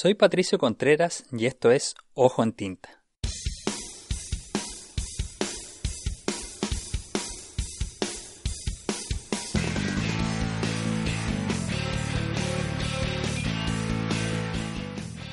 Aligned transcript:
Soy 0.00 0.14
Patricio 0.14 0.58
Contreras 0.58 1.24
y 1.32 1.46
esto 1.46 1.72
es 1.72 1.96
Ojo 2.14 2.44
en 2.44 2.52
Tinta. 2.52 3.02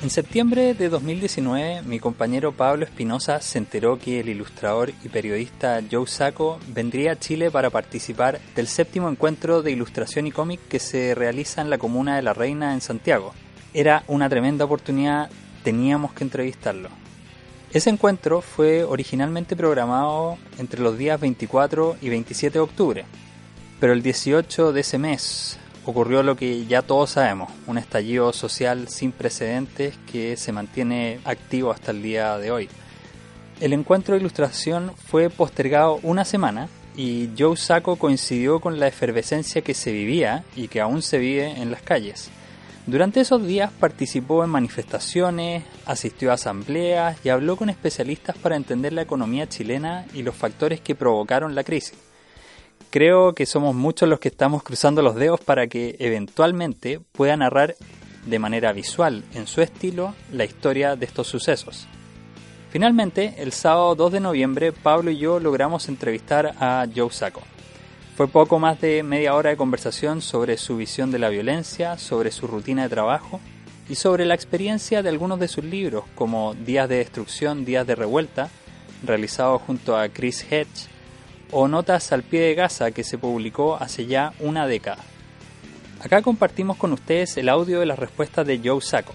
En 0.02 0.10
septiembre 0.10 0.74
de 0.74 0.88
2019, 0.88 1.82
mi 1.82 2.00
compañero 2.00 2.50
Pablo 2.50 2.86
Espinosa 2.86 3.40
se 3.40 3.58
enteró 3.58 4.00
que 4.00 4.18
el 4.18 4.28
ilustrador 4.28 4.90
y 5.04 5.08
periodista 5.08 5.80
Joe 5.88 6.08
Sacco 6.08 6.58
vendría 6.66 7.12
a 7.12 7.18
Chile 7.20 7.52
para 7.52 7.70
participar 7.70 8.40
del 8.56 8.66
séptimo 8.66 9.08
encuentro 9.08 9.62
de 9.62 9.70
ilustración 9.70 10.26
y 10.26 10.32
cómic 10.32 10.58
que 10.68 10.80
se 10.80 11.14
realiza 11.14 11.62
en 11.62 11.70
la 11.70 11.78
comuna 11.78 12.16
de 12.16 12.22
La 12.22 12.34
Reina 12.34 12.74
en 12.74 12.80
Santiago. 12.80 13.32
Era 13.76 14.04
una 14.06 14.30
tremenda 14.30 14.64
oportunidad, 14.64 15.28
teníamos 15.62 16.14
que 16.14 16.24
entrevistarlo. 16.24 16.88
Ese 17.70 17.90
encuentro 17.90 18.40
fue 18.40 18.82
originalmente 18.82 19.54
programado 19.54 20.38
entre 20.56 20.80
los 20.80 20.96
días 20.96 21.20
24 21.20 21.98
y 22.00 22.08
27 22.08 22.54
de 22.54 22.60
octubre, 22.60 23.04
pero 23.78 23.92
el 23.92 24.02
18 24.02 24.72
de 24.72 24.80
ese 24.80 24.96
mes, 24.96 25.58
ocurrió 25.84 26.22
lo 26.22 26.36
que 26.36 26.64
ya 26.64 26.80
todos 26.80 27.10
sabemos, 27.10 27.52
un 27.66 27.76
estallido 27.76 28.32
social 28.32 28.88
sin 28.88 29.12
precedentes 29.12 29.94
que 30.10 30.38
se 30.38 30.52
mantiene 30.52 31.20
activo 31.26 31.70
hasta 31.70 31.90
el 31.90 32.00
día 32.00 32.38
de 32.38 32.50
hoy. 32.50 32.70
El 33.60 33.74
encuentro 33.74 34.14
de 34.14 34.20
ilustración 34.20 34.92
fue 34.96 35.28
postergado 35.28 36.00
una 36.02 36.24
semana 36.24 36.70
y 36.96 37.28
Joe 37.38 37.58
Sacco 37.58 37.96
coincidió 37.96 38.58
con 38.58 38.80
la 38.80 38.88
efervescencia 38.88 39.60
que 39.60 39.74
se 39.74 39.92
vivía 39.92 40.44
y 40.56 40.68
que 40.68 40.80
aún 40.80 41.02
se 41.02 41.18
vive 41.18 41.60
en 41.60 41.70
las 41.70 41.82
calles. 41.82 42.30
Durante 42.86 43.20
esos 43.20 43.44
días 43.44 43.70
participó 43.72 44.44
en 44.44 44.50
manifestaciones, 44.50 45.64
asistió 45.86 46.30
a 46.30 46.34
asambleas 46.34 47.18
y 47.24 47.30
habló 47.30 47.56
con 47.56 47.68
especialistas 47.68 48.36
para 48.38 48.56
entender 48.56 48.92
la 48.92 49.02
economía 49.02 49.48
chilena 49.48 50.06
y 50.14 50.22
los 50.22 50.36
factores 50.36 50.80
que 50.80 50.94
provocaron 50.94 51.54
la 51.54 51.64
crisis 51.64 51.98
creo 52.90 53.34
que 53.34 53.44
somos 53.44 53.74
muchos 53.74 54.08
los 54.08 54.20
que 54.20 54.28
estamos 54.28 54.62
cruzando 54.62 55.02
los 55.02 55.16
dedos 55.16 55.40
para 55.40 55.66
que 55.66 55.96
eventualmente 55.98 57.00
pueda 57.12 57.36
narrar 57.36 57.76
de 58.24 58.38
manera 58.38 58.72
visual, 58.72 59.22
en 59.34 59.46
su 59.46 59.60
estilo, 59.60 60.14
la 60.32 60.44
historia 60.46 60.96
de 60.96 61.04
estos 61.04 61.26
sucesos. 61.26 61.86
Finalmente, 62.70 63.34
el 63.36 63.52
sábado 63.52 63.94
2 63.94 64.12
de 64.12 64.20
noviembre, 64.20 64.72
Pablo 64.72 65.10
y 65.10 65.18
yo 65.18 65.38
logramos 65.40 65.88
entrevistar 65.88 66.54
a 66.58 66.86
Joe 66.94 67.12
Sacco. 67.12 67.42
Fue 68.16 68.28
poco 68.28 68.58
más 68.58 68.80
de 68.80 69.02
media 69.02 69.34
hora 69.34 69.50
de 69.50 69.58
conversación 69.58 70.22
sobre 70.22 70.56
su 70.56 70.78
visión 70.78 71.10
de 71.10 71.18
la 71.18 71.28
violencia, 71.28 71.98
sobre 71.98 72.30
su 72.30 72.46
rutina 72.46 72.84
de 72.84 72.88
trabajo 72.88 73.40
y 73.90 73.96
sobre 73.96 74.24
la 74.24 74.32
experiencia 74.32 75.02
de 75.02 75.10
algunos 75.10 75.38
de 75.38 75.48
sus 75.48 75.62
libros, 75.62 76.04
como 76.14 76.54
Días 76.54 76.88
de 76.88 76.96
Destrucción, 76.96 77.66
Días 77.66 77.86
de 77.86 77.94
Revuelta, 77.94 78.48
realizado 79.04 79.58
junto 79.58 79.98
a 79.98 80.08
Chris 80.08 80.50
Hedge, 80.50 80.88
o 81.50 81.68
Notas 81.68 82.10
al 82.10 82.22
pie 82.22 82.40
de 82.40 82.54
Gaza 82.54 82.90
que 82.90 83.04
se 83.04 83.18
publicó 83.18 83.76
hace 83.76 84.06
ya 84.06 84.32
una 84.40 84.66
década. 84.66 85.04
Acá 86.00 86.22
compartimos 86.22 86.78
con 86.78 86.94
ustedes 86.94 87.36
el 87.36 87.50
audio 87.50 87.80
de 87.80 87.86
las 87.86 87.98
respuestas 87.98 88.46
de 88.46 88.62
Joe 88.64 88.80
Sacco. 88.80 89.12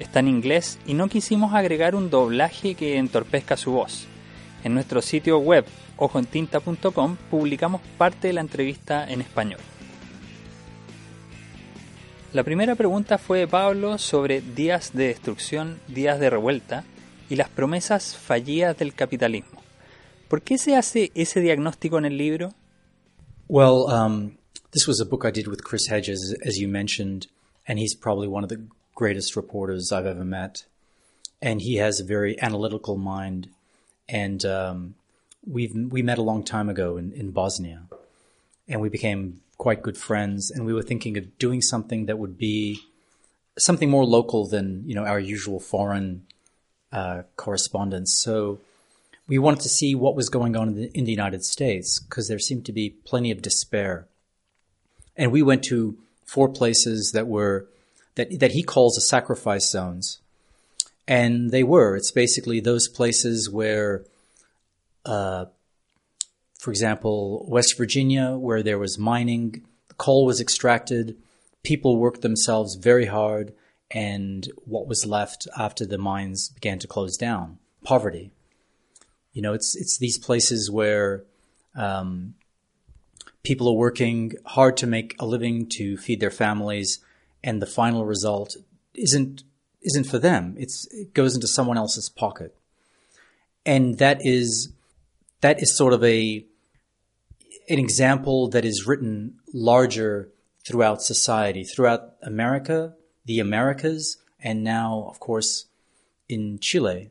Está 0.00 0.18
en 0.18 0.26
inglés 0.26 0.80
y 0.84 0.94
no 0.94 1.06
quisimos 1.06 1.54
agregar 1.54 1.94
un 1.94 2.10
doblaje 2.10 2.74
que 2.74 2.98
entorpezca 2.98 3.56
su 3.56 3.70
voz. 3.70 4.08
En 4.64 4.74
nuestro 4.74 5.02
sitio 5.02 5.38
web 5.38 5.64
ojoentinta.com 5.96 7.16
publicamos 7.30 7.80
parte 7.98 8.28
de 8.28 8.34
la 8.34 8.40
entrevista 8.40 9.10
en 9.10 9.20
español. 9.20 9.60
La 12.32 12.44
primera 12.44 12.74
pregunta 12.74 13.18
fue 13.18 13.40
de 13.40 13.48
Pablo 13.48 13.98
sobre 13.98 14.40
días 14.40 14.92
de 14.94 15.08
destrucción, 15.08 15.80
días 15.88 16.18
de 16.18 16.30
revuelta 16.30 16.84
y 17.28 17.36
las 17.36 17.50
promesas 17.50 18.16
fallidas 18.16 18.78
del 18.78 18.94
capitalismo. 18.94 19.62
¿Por 20.28 20.40
qué 20.40 20.56
se 20.56 20.74
hace 20.74 21.12
ese 21.14 21.40
diagnóstico 21.40 21.98
en 21.98 22.06
el 22.06 22.16
libro? 22.16 22.54
Well, 23.48 23.84
um, 23.90 24.38
this 24.70 24.88
was 24.88 24.98
a 24.98 25.04
book 25.04 25.26
I 25.26 25.30
did 25.30 25.46
with 25.46 25.62
Chris 25.62 25.88
Hedges, 25.90 26.34
as 26.42 26.56
you 26.58 26.68
mentioned, 26.68 27.26
and 27.68 27.78
he's 27.78 27.94
probably 27.94 28.28
one 28.28 28.42
of 28.42 28.48
the 28.48 28.66
greatest 28.94 29.36
reporters 29.36 29.92
I've 29.92 30.06
ever 30.06 30.24
met. 30.24 30.64
And 31.42 31.60
he 31.60 31.76
has 31.82 32.00
a 32.00 32.04
very 32.04 32.40
analytical 32.40 32.96
mind. 32.96 33.50
And 34.12 34.44
um, 34.44 34.94
we've 35.44 35.74
we 35.74 36.02
met 36.02 36.18
a 36.18 36.22
long 36.22 36.44
time 36.44 36.68
ago 36.68 36.98
in, 36.98 37.12
in 37.12 37.30
Bosnia, 37.30 37.84
and 38.68 38.80
we 38.80 38.90
became 38.90 39.40
quite 39.56 39.82
good 39.82 39.96
friends. 39.96 40.50
And 40.50 40.66
we 40.66 40.74
were 40.74 40.82
thinking 40.82 41.16
of 41.16 41.38
doing 41.38 41.62
something 41.62 42.06
that 42.06 42.18
would 42.18 42.36
be 42.36 42.80
something 43.58 43.88
more 43.90 44.04
local 44.04 44.46
than 44.46 44.84
you 44.86 44.94
know 44.94 45.04
our 45.04 45.18
usual 45.18 45.58
foreign 45.58 46.26
uh, 46.92 47.22
correspondence. 47.36 48.14
So 48.14 48.60
we 49.26 49.38
wanted 49.38 49.60
to 49.60 49.70
see 49.70 49.94
what 49.94 50.14
was 50.14 50.28
going 50.28 50.56
on 50.56 50.68
in 50.68 50.74
the, 50.74 50.90
in 50.98 51.04
the 51.04 51.10
United 51.10 51.42
States 51.42 51.98
because 51.98 52.28
there 52.28 52.38
seemed 52.38 52.66
to 52.66 52.72
be 52.72 52.90
plenty 52.90 53.30
of 53.30 53.40
despair. 53.40 54.06
And 55.16 55.32
we 55.32 55.42
went 55.42 55.64
to 55.64 55.96
four 56.26 56.50
places 56.50 57.12
that 57.12 57.26
were 57.26 57.66
that 58.16 58.40
that 58.40 58.52
he 58.52 58.62
calls 58.62 58.94
the 58.94 59.00
sacrifice 59.00 59.70
zones, 59.70 60.20
and 61.06 61.50
they 61.50 61.62
were. 61.62 61.96
It's 61.96 62.10
basically 62.10 62.60
those 62.60 62.88
places 62.88 63.50
where, 63.50 64.04
uh, 65.04 65.46
for 66.60 66.70
example, 66.70 67.44
West 67.48 67.76
Virginia, 67.76 68.36
where 68.36 68.62
there 68.62 68.78
was 68.78 68.98
mining, 68.98 69.64
coal 69.98 70.24
was 70.24 70.40
extracted, 70.40 71.16
people 71.62 71.96
worked 71.96 72.22
themselves 72.22 72.76
very 72.76 73.06
hard, 73.06 73.52
and 73.90 74.50
what 74.64 74.86
was 74.86 75.04
left 75.04 75.46
after 75.58 75.84
the 75.84 75.98
mines 75.98 76.48
began 76.48 76.78
to 76.78 76.86
close 76.86 77.16
down? 77.16 77.58
Poverty. 77.84 78.30
You 79.32 79.42
know, 79.42 79.52
it's 79.52 79.74
it's 79.76 79.98
these 79.98 80.18
places 80.18 80.70
where 80.70 81.24
um, 81.74 82.34
people 83.42 83.68
are 83.68 83.74
working 83.74 84.34
hard 84.46 84.76
to 84.78 84.86
make 84.86 85.16
a 85.18 85.26
living 85.26 85.68
to 85.70 85.96
feed 85.96 86.20
their 86.20 86.30
families, 86.30 87.00
and 87.42 87.60
the 87.60 87.66
final 87.66 88.04
result 88.04 88.56
isn't 88.94 89.42
isn't 89.82 90.04
for 90.04 90.18
them. 90.18 90.54
It's 90.58 90.86
it 90.92 91.14
goes 91.14 91.34
into 91.34 91.46
someone 91.46 91.78
else's 91.78 92.08
pocket, 92.08 92.54
and 93.66 93.98
that 93.98 94.18
is 94.20 94.72
that 95.40 95.62
is 95.62 95.76
sort 95.76 95.92
of 95.92 96.02
a 96.04 96.44
an 97.68 97.78
example 97.78 98.48
that 98.48 98.64
is 98.64 98.86
written 98.86 99.38
larger 99.52 100.28
throughout 100.64 101.02
society, 101.02 101.64
throughout 101.64 102.14
America, 102.22 102.94
the 103.24 103.40
Americas, 103.40 104.18
and 104.40 104.64
now, 104.64 105.06
of 105.08 105.20
course, 105.20 105.66
in 106.28 106.58
Chile, 106.60 107.10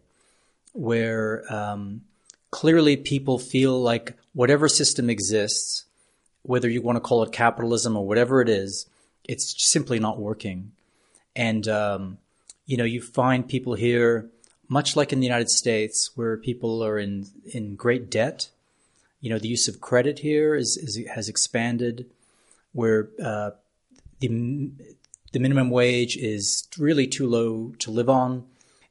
where 0.74 1.44
um, 1.52 2.02
clearly 2.50 2.98
people 2.98 3.40
feel 3.40 3.82
like 3.82 4.18
whatever 4.34 4.68
system 4.68 5.10
exists, 5.10 5.86
whether 6.44 6.70
you 6.70 6.82
want 6.82 6.96
to 6.98 7.02
call 7.02 7.24
it 7.24 7.32
capitalism 7.32 7.96
or 7.96 8.06
whatever 8.06 8.42
it 8.42 8.50
is, 8.50 8.88
it's 9.28 9.56
simply 9.66 10.00
not 10.00 10.20
working. 10.20 10.72
And, 11.36 11.68
um, 11.68 12.18
you 12.66 12.78
know, 12.78 12.84
you 12.84 13.02
find 13.02 13.48
people 13.48 13.74
here, 13.74 14.30
much 14.68 14.96
like 14.96 15.12
in 15.12 15.20
the 15.20 15.28
United 15.28 15.50
States, 15.50 16.12
where 16.16 16.38
people 16.38 16.84
are 16.84 16.98
in, 16.98 17.28
in 17.54 17.76
great 17.76 18.10
debt. 18.10 18.50
You 19.20 19.30
know, 19.30 19.40
the 19.40 19.48
use 19.48 19.68
of 19.68 19.82
credit 19.82 20.20
here 20.20 20.56
is, 20.56 20.78
is 20.78 21.00
has 21.14 21.30
expanded, 21.30 22.06
where 22.74 23.10
uh, 23.24 23.52
the, 24.20 24.72
the 25.32 25.40
minimum 25.40 25.70
wage 25.70 26.18
is 26.18 26.68
really 26.78 27.08
too 27.08 27.28
low 27.28 27.74
to 27.80 27.92
live 27.92 28.10
on, 28.10 28.46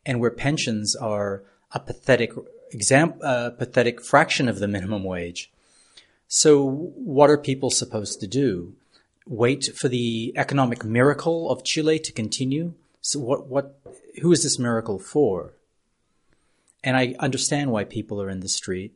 and 0.07 0.21
where 0.21 0.31
pensions 0.31 0.95
are 0.95 1.43
a 1.73 1.81
pathetic 1.81 2.33
exam- 2.71 3.15
uh, 3.23 3.51
pathetic 3.51 4.03
fraction 4.03 4.49
of 4.49 4.59
the 4.59 4.69
minimum 4.69 5.05
wage. 5.05 5.51
So, 6.29 6.65
what 6.95 7.31
are 7.31 7.39
people 7.39 7.71
supposed 7.71 8.21
to 8.21 8.27
do? 8.27 8.75
Wait 9.27 9.71
for 9.77 9.89
the 9.89 10.33
economic 10.37 10.85
miracle 10.85 11.51
of 11.51 11.65
Chile 11.65 11.99
to 11.99 12.13
continue? 12.13 12.75
So, 13.00 13.19
what, 13.21 13.49
what, 13.49 13.81
who 14.21 14.33
is 14.33 14.42
this 14.42 14.59
miracle 14.59 14.98
for? 14.98 15.54
And 16.83 16.97
I 16.97 17.15
understand 17.19 17.71
why 17.71 17.84
people 17.84 18.21
are 18.22 18.30
in 18.30 18.41
the 18.41 18.48
street. 18.48 18.92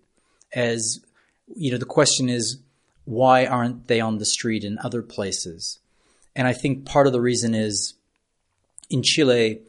As, 0.55 1.05
you 1.55 1.71
know, 1.73 1.79
the 1.79 1.85
question 1.85 2.29
is, 2.29 2.59
why 3.05 3.45
aren't 3.45 3.89
they 3.89 4.01
on 4.01 4.19
the 4.19 4.25
street 4.25 4.65
in 4.65 4.79
other 4.79 5.03
places? 5.03 5.79
And 6.35 6.49
I 6.49 6.53
think 6.53 6.87
part 6.87 7.07
of 7.07 7.13
the 7.13 7.21
reason 7.21 7.55
is 7.55 7.95
in 8.89 9.03
Chile, 9.03 9.61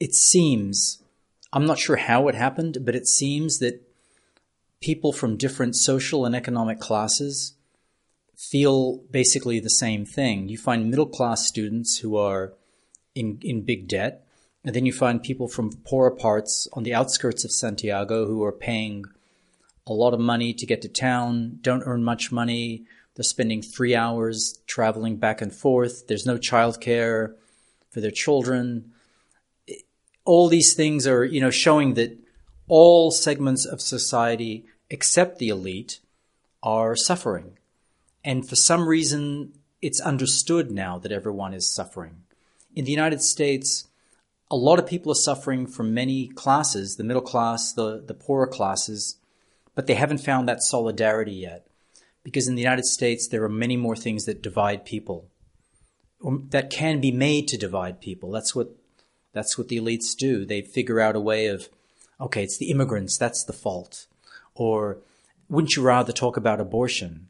it 0.00 0.14
seems 0.14 1.02
I'm 1.52 1.66
not 1.66 1.78
sure 1.78 1.96
how 1.96 2.28
it 2.28 2.34
happened, 2.34 2.78
but 2.82 2.94
it 2.94 3.06
seems 3.06 3.58
that 3.58 3.82
people 4.80 5.12
from 5.12 5.36
different 5.36 5.76
social 5.76 6.24
and 6.24 6.34
economic 6.34 6.80
classes 6.80 7.54
feel 8.36 8.98
basically 9.10 9.60
the 9.60 9.68
same 9.68 10.06
thing. 10.06 10.48
You 10.48 10.56
find 10.56 10.90
middle 10.90 11.06
class 11.06 11.46
students 11.46 11.98
who 11.98 12.16
are 12.16 12.54
in, 13.14 13.38
in 13.42 13.62
big 13.62 13.88
debt, 13.88 14.26
and 14.64 14.74
then 14.74 14.86
you 14.86 14.92
find 14.92 15.22
people 15.22 15.48
from 15.48 15.72
poorer 15.84 16.10
parts 16.10 16.68
on 16.72 16.82
the 16.82 16.94
outskirts 16.94 17.44
of 17.44 17.52
Santiago 17.52 18.26
who 18.26 18.42
are 18.44 18.52
paying 18.52 19.04
a 19.86 19.92
lot 19.92 20.14
of 20.14 20.20
money 20.20 20.54
to 20.54 20.66
get 20.66 20.82
to 20.82 20.88
town, 20.88 21.58
don't 21.60 21.82
earn 21.84 22.04
much 22.04 22.30
money. 22.30 22.84
They're 23.14 23.24
spending 23.24 23.62
three 23.62 23.94
hours 23.94 24.60
traveling 24.66 25.16
back 25.16 25.42
and 25.42 25.52
forth. 25.52 26.06
There's 26.06 26.26
no 26.26 26.38
childcare 26.38 27.34
for 27.90 28.00
their 28.00 28.10
children. 28.10 28.92
all 30.24 30.48
these 30.48 30.74
things 30.74 31.06
are, 31.06 31.24
you 31.24 31.40
know, 31.40 31.50
showing 31.50 31.94
that 31.94 32.16
all 32.68 33.10
segments 33.10 33.66
of 33.66 33.80
society 33.80 34.64
except 34.88 35.38
the 35.38 35.48
elite 35.48 35.98
are 36.62 36.94
suffering. 36.94 37.58
And 38.24 38.48
for 38.48 38.54
some 38.54 38.88
reason, 38.88 39.52
it's 39.80 40.00
understood 40.00 40.70
now 40.70 40.98
that 40.98 41.10
everyone 41.10 41.54
is 41.54 41.68
suffering. 41.68 42.21
In 42.74 42.84
the 42.84 42.90
United 42.90 43.20
States, 43.20 43.88
a 44.50 44.56
lot 44.56 44.78
of 44.78 44.86
people 44.86 45.12
are 45.12 45.16
suffering 45.16 45.66
from 45.66 45.94
many 45.94 46.28
classes, 46.28 46.96
the 46.96 47.04
middle 47.04 47.22
class, 47.22 47.72
the, 47.72 48.02
the 48.06 48.14
poorer 48.14 48.46
classes, 48.46 49.16
but 49.74 49.86
they 49.86 49.94
haven't 49.94 50.18
found 50.18 50.48
that 50.48 50.62
solidarity 50.62 51.32
yet. 51.32 51.66
Because 52.22 52.46
in 52.46 52.54
the 52.54 52.62
United 52.62 52.84
States, 52.84 53.26
there 53.26 53.42
are 53.42 53.48
many 53.48 53.76
more 53.76 53.96
things 53.96 54.26
that 54.26 54.42
divide 54.42 54.84
people, 54.84 55.26
that 56.50 56.70
can 56.70 57.00
be 57.00 57.10
made 57.10 57.48
to 57.48 57.56
divide 57.58 58.00
people. 58.00 58.30
That's 58.30 58.54
what, 58.54 58.68
that's 59.32 59.58
what 59.58 59.68
the 59.68 59.78
elites 59.78 60.14
do. 60.16 60.44
They 60.44 60.62
figure 60.62 61.00
out 61.00 61.16
a 61.16 61.20
way 61.20 61.46
of, 61.46 61.68
okay, 62.20 62.44
it's 62.44 62.58
the 62.58 62.70
immigrants, 62.70 63.18
that's 63.18 63.44
the 63.44 63.52
fault. 63.52 64.06
Or 64.54 64.98
wouldn't 65.48 65.74
you 65.74 65.82
rather 65.82 66.12
talk 66.12 66.36
about 66.36 66.60
abortion? 66.60 67.28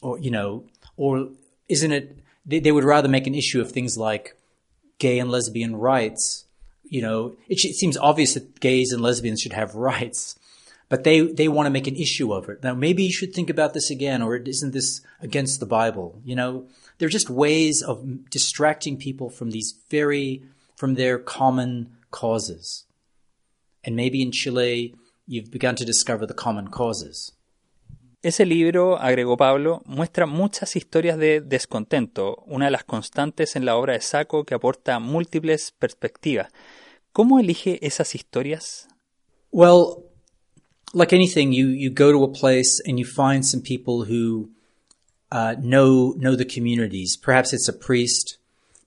Or, 0.00 0.18
you 0.18 0.30
know, 0.30 0.64
or 0.96 1.28
isn't 1.68 1.92
it, 1.92 2.18
they, 2.46 2.58
they 2.58 2.72
would 2.72 2.84
rather 2.84 3.08
make 3.08 3.26
an 3.26 3.34
issue 3.34 3.60
of 3.60 3.70
things 3.70 3.98
like 3.98 4.36
gay 5.04 5.18
and 5.18 5.30
lesbian 5.30 5.74
rights 5.76 6.46
you 6.92 7.00
know, 7.00 7.36
it, 7.48 7.64
it 7.64 7.74
seems 7.74 7.96
obvious 7.96 8.34
that 8.34 8.60
gays 8.60 8.92
and 8.92 9.00
lesbians 9.00 9.40
should 9.40 9.54
have 9.54 9.74
rights, 9.74 10.38
but 10.90 11.04
they, 11.04 11.20
they 11.20 11.48
want 11.48 11.64
to 11.64 11.70
make 11.70 11.86
an 11.86 11.96
issue 11.96 12.34
of 12.34 12.50
it. 12.50 12.62
Now, 12.62 12.74
maybe 12.74 13.02
you 13.02 13.12
should 13.12 13.32
think 13.32 13.48
about 13.48 13.72
this 13.72 13.90
again, 13.90 14.20
or 14.20 14.36
isn't 14.36 14.74
this 14.74 15.00
against 15.22 15.58
the 15.58 15.64
Bible? 15.64 16.20
You 16.22 16.36
know, 16.36 16.66
they're 16.98 17.08
just 17.08 17.30
ways 17.30 17.80
of 17.80 18.28
distracting 18.28 18.98
people 18.98 19.30
from 19.30 19.52
these 19.52 19.74
very, 19.88 20.42
from 20.76 20.96
their 20.96 21.18
common 21.18 21.96
causes. 22.10 22.84
And 23.82 23.96
maybe 23.96 24.20
in 24.20 24.30
Chile, 24.30 24.94
you've 25.26 25.50
begun 25.50 25.76
to 25.76 25.86
discover 25.86 26.26
the 26.26 26.34
common 26.34 26.68
causes. 26.68 27.32
Ese 28.22 28.46
libro, 28.46 28.98
agregó 28.98 29.36
Pablo, 29.36 29.82
muestra 29.84 30.26
muchas 30.26 30.76
historias 30.76 31.18
de 31.18 31.40
descontento, 31.40 32.44
una 32.46 32.66
de 32.66 32.70
las 32.70 32.84
constantes 32.84 33.56
en 33.56 33.64
la 33.64 33.76
obra 33.76 33.94
de 33.94 34.00
Saco 34.00 34.44
que 34.44 34.54
aporta 34.54 35.00
múltiples 35.00 35.72
perspectivas. 35.76 36.52
¿Cómo 37.12 37.40
elige 37.40 37.84
esas 37.84 38.14
historias? 38.14 38.86
Well, 39.50 40.04
like 40.94 41.12
anything, 41.12 41.50
you, 41.52 41.70
you 41.70 41.90
go 41.90 42.12
to 42.12 42.22
a 42.22 42.32
place 42.32 42.80
and 42.86 42.96
you 42.96 43.04
find 43.04 43.44
some 43.44 43.60
people 43.60 44.04
who 44.04 44.50
uh, 45.32 45.56
know 45.60 46.14
know 46.16 46.36
the 46.36 46.46
communities. 46.46 47.16
Perhaps 47.16 47.52
it's 47.52 47.68
a 47.68 47.72
priest, 47.72 48.38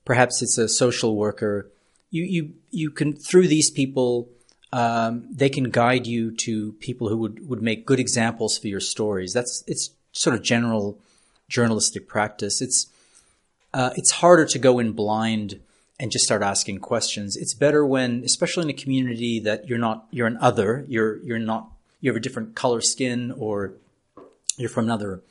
perhaps 0.04 0.40
it's 0.40 0.56
a 0.56 0.68
social 0.68 1.14
worker. 1.14 1.70
You 2.10 2.24
you 2.24 2.54
you 2.70 2.90
can 2.90 3.12
through 3.12 3.48
these 3.48 3.70
people 3.70 4.28
um, 4.72 5.26
they 5.30 5.48
can 5.48 5.70
guide 5.70 6.06
you 6.06 6.30
to 6.32 6.72
people 6.74 7.08
who 7.08 7.16
would, 7.18 7.48
would 7.48 7.62
make 7.62 7.86
good 7.86 8.00
examples 8.00 8.58
for 8.58 8.68
your 8.68 8.80
stories. 8.80 9.32
That's 9.32 9.62
it's 9.66 9.90
sort 10.12 10.34
of 10.34 10.42
general 10.42 10.98
journalistic 11.48 12.08
practice. 12.08 12.60
It's 12.60 12.88
uh, 13.72 13.90
it's 13.96 14.10
harder 14.12 14.46
to 14.46 14.58
go 14.58 14.78
in 14.78 14.92
blind 14.92 15.60
and 15.98 16.10
just 16.10 16.24
start 16.24 16.42
asking 16.42 16.78
questions. 16.80 17.36
It's 17.36 17.54
better 17.54 17.86
when, 17.86 18.22
especially 18.24 18.64
in 18.64 18.70
a 18.70 18.74
community 18.74 19.40
that 19.40 19.68
you're 19.68 19.78
not 19.78 20.06
you're 20.10 20.26
an 20.26 20.38
other. 20.40 20.84
You're 20.88 21.18
you're 21.22 21.38
not 21.38 21.70
you 22.00 22.10
have 22.10 22.16
a 22.16 22.20
different 22.20 22.54
color 22.54 22.80
skin 22.80 23.32
or 23.36 23.72
you're 24.56 24.70
from 24.70 24.86
another 24.86 25.22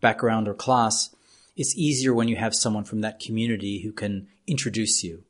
background 0.00 0.48
or 0.48 0.54
class. 0.54 1.14
It's 1.56 1.76
easier 1.76 2.14
when 2.14 2.28
you 2.28 2.36
have 2.36 2.54
someone 2.54 2.84
from 2.84 3.00
that 3.02 3.20
community 3.20 3.82
who 3.82 3.92
can 3.92 4.28
introduce 4.46 5.04
you. 5.04 5.22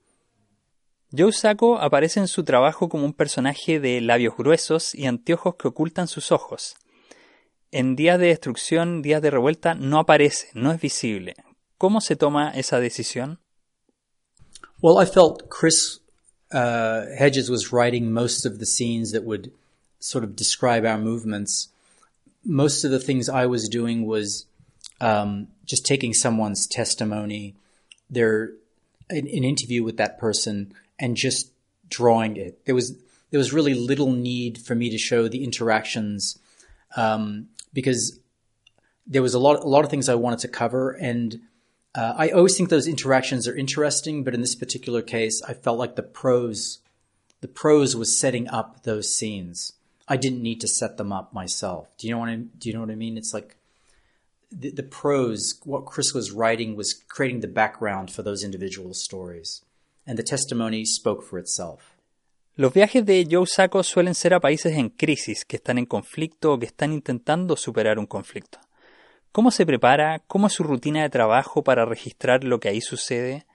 Joe 1.15 1.33
Sacco 1.33 1.79
aparece 1.79 2.21
en 2.21 2.29
su 2.29 2.43
trabajo 2.43 2.89
como 2.89 3.05
un 3.05 3.13
personaje 3.13 3.81
de 3.81 4.01
labios 4.01 4.35
gruesos 4.37 4.95
y 4.95 5.07
anteojos 5.07 5.57
que 5.57 5.69
ocultan 5.69 6.09
sus 6.09 6.33
ojos. 6.33 6.75
En 7.71 7.97
Días 7.97 8.19
de 8.19 8.29
Destrucción, 8.29 9.03
Días 9.03 9.21
de 9.21 9.31
Revuelta 9.31 9.75
no 9.75 9.99
aparece, 9.99 10.49
no 10.55 10.73
es 10.73 10.81
visible. 10.81 11.35
¿Cómo 11.77 12.01
se 12.01 12.17
toma 12.17 12.51
esa 12.51 12.81
decisión? 12.81 13.41
Well, 14.81 15.03
I 15.03 15.07
felt 15.07 15.49
Chris 15.49 16.01
uh, 16.53 17.07
Hedges 17.19 17.51
was 17.51 17.73
writing 17.73 18.11
most 18.11 18.47
of 18.47 18.59
the 18.59 18.67
scenes 18.67 19.13
that 19.13 19.25
would 19.25 19.53
sort 20.01 20.25
of 20.25 20.35
describe 20.35 20.87
our 20.87 20.99
movements. 20.99 21.69
Most 22.45 22.85
of 22.85 22.91
the 22.91 22.99
things 22.99 23.29
I 23.29 23.47
was 23.47 23.69
doing 23.69 24.07
was 24.07 24.47
um, 25.01 25.49
just 25.67 25.85
taking 25.85 26.15
someone's 26.15 26.67
testimony, 26.67 27.55
their 28.09 28.53
an, 29.11 29.27
an 29.29 29.45
interview 29.45 29.85
with 29.85 29.99
that 29.99 30.19
person, 30.19 30.73
and 31.03 31.17
just 31.17 31.53
drawing 31.89 32.37
it. 32.37 32.65
There 32.65 32.75
was 32.75 32.97
there 33.31 33.39
was 33.39 33.53
really 33.53 33.75
little 33.75 34.13
need 34.13 34.57
for 34.57 34.75
me 34.75 34.89
to 34.89 34.99
show 34.99 35.29
the 35.29 35.43
interactions 35.45 36.39
um, 36.97 37.49
because 37.73 38.21
there 39.07 39.21
was 39.21 39.35
a 39.35 39.39
lot 39.39 39.57
a 39.63 39.69
lot 39.69 39.85
of 39.85 39.91
things 39.91 40.09
I 40.09 40.15
wanted 40.15 40.39
to 40.39 40.49
cover, 40.49 40.93
and 40.93 41.41
uh, 41.95 42.15
I 42.17 42.31
always 42.31 42.57
think 42.57 42.71
those 42.71 42.87
interactions 42.87 43.47
are 43.49 43.57
interesting. 43.57 44.23
But 44.25 44.35
in 44.35 44.41
this 44.41 44.55
particular 44.55 45.03
case, 45.03 45.43
I 45.43 45.53
felt 45.53 45.79
like 45.79 45.97
the 45.97 46.03
prose 46.03 46.79
the 47.41 47.49
prose 47.49 47.97
was 47.97 48.17
setting 48.17 48.49
up 48.49 48.85
those 48.85 49.15
scenes. 49.15 49.73
I 50.07 50.17
didn't 50.17 50.43
need 50.43 50.61
to 50.61 50.69
set 50.69 50.97
them 50.97 51.13
up 51.13 51.33
myself. 51.33 51.89
Do 51.99 52.07
you 52.07 52.15
know 52.15 52.21
what 52.21 52.29
I 52.29 52.37
do 52.37 52.69
you 52.69 52.75
know 52.75 52.81
what 52.81 52.91
I 52.91 52.95
mean? 52.95 53.19
It's 53.19 53.35
like 53.35 53.57
the, 54.53 54.71
the 54.71 54.83
prose, 54.83 55.59
what 55.65 55.87
Chris 55.87 56.13
was 56.15 56.31
writing 56.31 56.77
was 56.77 56.93
creating 56.93 57.41
the 57.41 57.49
background 57.49 58.11
for 58.11 58.23
those 58.23 58.45
individual 58.45 58.93
stories 58.93 59.63
and 60.07 60.19
the 60.19 60.25
testimony 60.25 60.85
spoke 60.85 61.23
for 61.23 61.39
itself. 61.39 61.93
Los 62.55 62.75
viajes 62.75 63.07
de 63.07 63.27
Joe 63.31 63.47
Sacco 63.47 63.83
suelen 63.83 64.15
ser 64.15 64.35
a 64.35 64.41
países 64.41 64.77
en 64.77 64.91
crisis, 64.91 65.45
que 65.45 65.57
están 65.57 65.79
en 65.79 65.87
conflicto 65.87 66.53
o 66.53 66.59
que 66.59 66.67
están 66.67 66.93
intentando 66.93 67.57
superar 67.57 67.99
un 67.99 68.07
conflicto. 68.07 68.59
¿Cómo 69.33 69.51
se 69.51 69.65
prepara? 69.65 70.19
¿Cómo 70.27 70.49
es 70.49 70.53
su 70.53 70.63
rutina 70.63 71.03
de 71.03 71.09
trabajo 71.09 71.65
para 71.65 71.87
registrar 71.87 72.45
lo 72.45 72.61
que 72.61 72.69
ahí 72.69 72.83
sucede? 72.83 73.47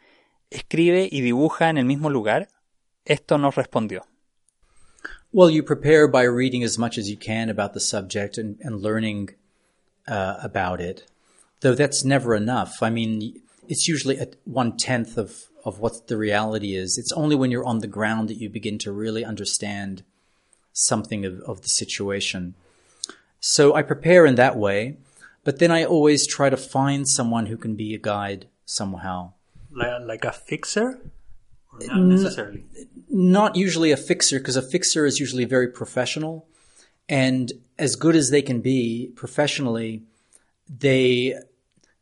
¿Escribe 0.49 1.07
y 1.11 1.21
dibuja 1.21 1.69
en 1.69 1.77
el 1.77 1.85
mismo 1.85 2.09
lugar? 2.09 2.47
Esto 3.05 3.37
nos 3.37 3.53
respondió. 3.55 4.07
Well, 5.31 5.51
you 5.51 5.63
prepare 5.63 6.07
by 6.07 6.23
reading 6.23 6.63
as 6.63 6.79
much 6.79 6.97
as 6.97 7.07
you 7.07 7.17
can 7.17 7.49
about 7.49 7.73
the 7.73 7.79
subject 7.79 8.39
and, 8.39 8.57
and 8.61 8.81
learning 8.81 9.35
uh, 10.07 10.37
about 10.41 10.81
it, 10.81 11.05
though 11.59 11.75
that's 11.75 12.03
never 12.03 12.35
enough. 12.35 12.81
I 12.81 12.89
mean, 12.89 13.43
it's 13.67 13.87
usually 13.87 14.17
one 14.45 14.77
tenth 14.77 15.17
of 15.17 15.49
of 15.67 15.79
what 15.79 16.07
the 16.07 16.17
reality 16.17 16.75
is. 16.75 16.97
It's 16.97 17.11
only 17.11 17.35
when 17.35 17.51
you're 17.51 17.65
on 17.65 17.79
the 17.79 17.87
ground 17.87 18.29
that 18.29 18.37
you 18.37 18.49
begin 18.49 18.77
to 18.79 18.91
really 18.93 19.25
understand 19.25 20.01
something 20.71 21.25
of, 21.25 21.41
of 21.41 21.61
the 21.61 21.67
situation. 21.67 22.55
So 23.41 23.75
I 23.75 23.81
prepare 23.81 24.25
in 24.25 24.35
that 24.35 24.55
way, 24.55 24.95
but 25.43 25.59
then 25.59 25.69
I 25.69 25.83
always 25.83 26.25
try 26.25 26.49
to 26.49 26.55
find 26.55 27.05
someone 27.05 27.47
who 27.47 27.57
can 27.57 27.75
be 27.75 27.93
a 27.93 27.97
guide 27.97 28.47
somehow. 28.65 29.33
Like, 29.69 30.01
like 30.05 30.23
a 30.23 30.31
fixer? 30.31 31.01
Or 31.73 31.85
not 31.85 31.99
necessarily. 31.99 32.63
not 33.09 33.57
usually 33.57 33.91
a 33.91 33.97
fixer, 33.97 34.39
because 34.39 34.55
a 34.55 34.61
fixer 34.61 35.05
is 35.05 35.19
usually 35.19 35.43
very 35.43 35.67
professional. 35.67 36.47
And 37.09 37.51
as 37.77 37.97
good 37.97 38.15
as 38.15 38.29
they 38.29 38.41
can 38.41 38.61
be 38.61 39.11
professionally, 39.17 40.03
they 40.69 41.35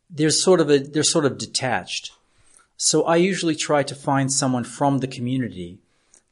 they're 0.07 0.29
sort 0.29 0.62
of 0.62 0.69
a, 0.69 0.77
they're 0.77 1.03
sort 1.03 1.25
of 1.25 1.39
detached. 1.39 2.12
So 2.77 3.03
I 3.03 3.15
usually 3.15 3.55
try 3.55 3.84
to 3.84 3.96
find 3.96 4.32
someone 4.32 4.63
from 4.63 5.00
the 5.00 5.08
community. 5.08 5.79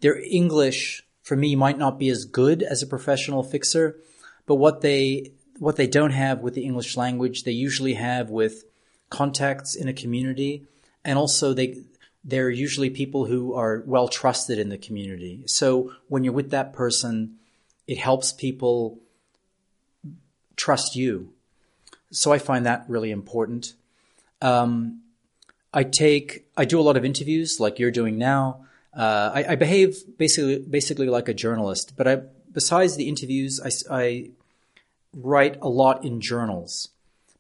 Their 0.01 0.19
English 0.19 1.05
for 1.21 1.35
me 1.35 1.55
might 1.55 1.77
not 1.77 1.97
be 1.97 2.09
as 2.09 2.25
good 2.25 2.61
as 2.61 2.83
a 2.83 2.87
professional 2.87 3.43
fixer, 3.43 3.97
but 4.45 4.55
what 4.55 4.81
they 4.81 5.31
what 5.59 5.75
they 5.75 5.87
don't 5.87 6.11
have 6.11 6.39
with 6.39 6.55
the 6.55 6.65
English 6.65 6.97
language, 6.97 7.43
they 7.43 7.51
usually 7.51 7.93
have 7.93 8.29
with 8.29 8.65
contacts 9.09 9.75
in 9.75 9.87
a 9.87 9.93
community, 9.93 10.65
and 11.05 11.17
also 11.17 11.53
they 11.53 11.77
they're 12.23 12.49
usually 12.49 12.89
people 12.89 13.25
who 13.25 13.53
are 13.53 13.83
well 13.85 14.07
trusted 14.07 14.59
in 14.59 14.69
the 14.69 14.77
community. 14.77 15.43
So 15.45 15.93
when 16.07 16.23
you're 16.23 16.33
with 16.33 16.51
that 16.51 16.73
person, 16.73 17.35
it 17.87 17.97
helps 17.97 18.31
people 18.33 18.99
trust 20.55 20.95
you. 20.95 21.33
So 22.11 22.31
I 22.31 22.39
find 22.39 22.65
that 22.65 22.85
really 22.87 23.11
important. 23.11 23.73
Um, 24.41 25.02
I 25.73 25.83
take, 25.83 26.45
I 26.55 26.65
do 26.65 26.79
a 26.79 26.83
lot 26.83 26.97
of 26.97 27.03
interviews 27.03 27.59
like 27.59 27.79
you're 27.79 27.91
doing 27.91 28.17
now. 28.17 28.65
Uh, 28.95 29.31
I, 29.33 29.45
I, 29.49 29.55
behave 29.55 30.17
basically, 30.19 30.59
basically 30.59 31.07
like 31.07 31.27
a 31.27 31.33
journalist, 31.33 31.93
but 31.97 32.07
I, 32.07 32.21
besides 32.51 32.95
the 32.95 33.09
interviews, 33.09 33.59
I, 33.59 33.71
I 33.89 34.29
write 35.15 35.57
a 35.61 35.69
lot 35.69 36.05
in 36.05 36.21
journals 36.21 36.89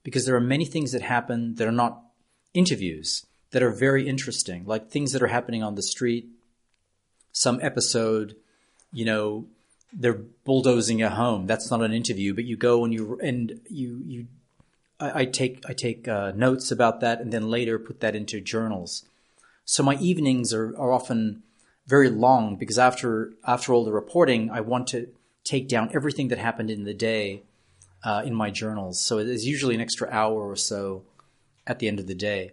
because 0.03 0.25
there 0.25 0.35
are 0.35 0.41
many 0.41 0.65
things 0.65 0.91
that 0.93 1.03
happen 1.03 1.55
that 1.55 1.67
are 1.67 1.71
not 1.71 2.01
interviews 2.55 3.25
that 3.51 3.61
are 3.61 3.69
very 3.69 4.07
interesting, 4.07 4.65
like 4.65 4.89
things 4.89 5.11
that 5.11 5.21
are 5.21 5.27
happening 5.27 5.61
on 5.61 5.75
the 5.75 5.83
street, 5.83 6.27
some 7.31 7.59
episode, 7.61 8.35
you 8.91 9.05
know, 9.05 9.45
they're 9.93 10.13
bulldozing 10.13 11.03
a 11.03 11.09
home. 11.09 11.45
That's 11.45 11.69
not 11.69 11.81
an 11.81 11.93
interview, 11.93 12.33
but 12.33 12.45
you 12.45 12.57
go 12.57 12.83
and 12.83 12.93
you 12.93 13.19
and 13.21 13.61
you 13.69 14.01
you 14.05 14.27
I, 15.03 15.21
I 15.21 15.25
take 15.25 15.63
I 15.67 15.73
take 15.73 16.07
uh, 16.07 16.31
notes 16.35 16.71
about 16.71 17.01
that 17.01 17.19
and 17.19 17.31
then 17.31 17.49
later 17.49 17.77
put 17.77 17.99
that 17.99 18.15
into 18.15 18.39
journals. 18.39 19.05
So 19.65 19.83
my 19.83 19.95
evenings 19.95 20.53
are, 20.53 20.77
are 20.77 20.91
often 20.91 21.43
very 21.85 22.09
long 22.09 22.55
because 22.55 22.79
after 22.79 23.33
after 23.45 23.73
all 23.73 23.85
the 23.85 23.91
reporting, 23.91 24.49
I 24.49 24.61
want 24.61 24.87
to 24.87 25.09
take 25.43 25.67
down 25.67 25.91
everything 25.93 26.29
that 26.29 26.39
happened 26.39 26.69
in 26.69 26.85
the 26.85 26.93
day 26.93 27.43
uh, 28.03 28.23
in 28.25 28.33
my 28.33 28.49
journals. 28.49 29.01
So 29.01 29.17
it 29.17 29.27
is 29.27 29.45
usually 29.45 29.75
an 29.75 29.81
extra 29.81 30.07
hour 30.09 30.49
or 30.49 30.55
so 30.55 31.03
at 31.67 31.79
the 31.79 31.87
end 31.87 31.99
of 31.99 32.07
the 32.07 32.15
day. 32.15 32.51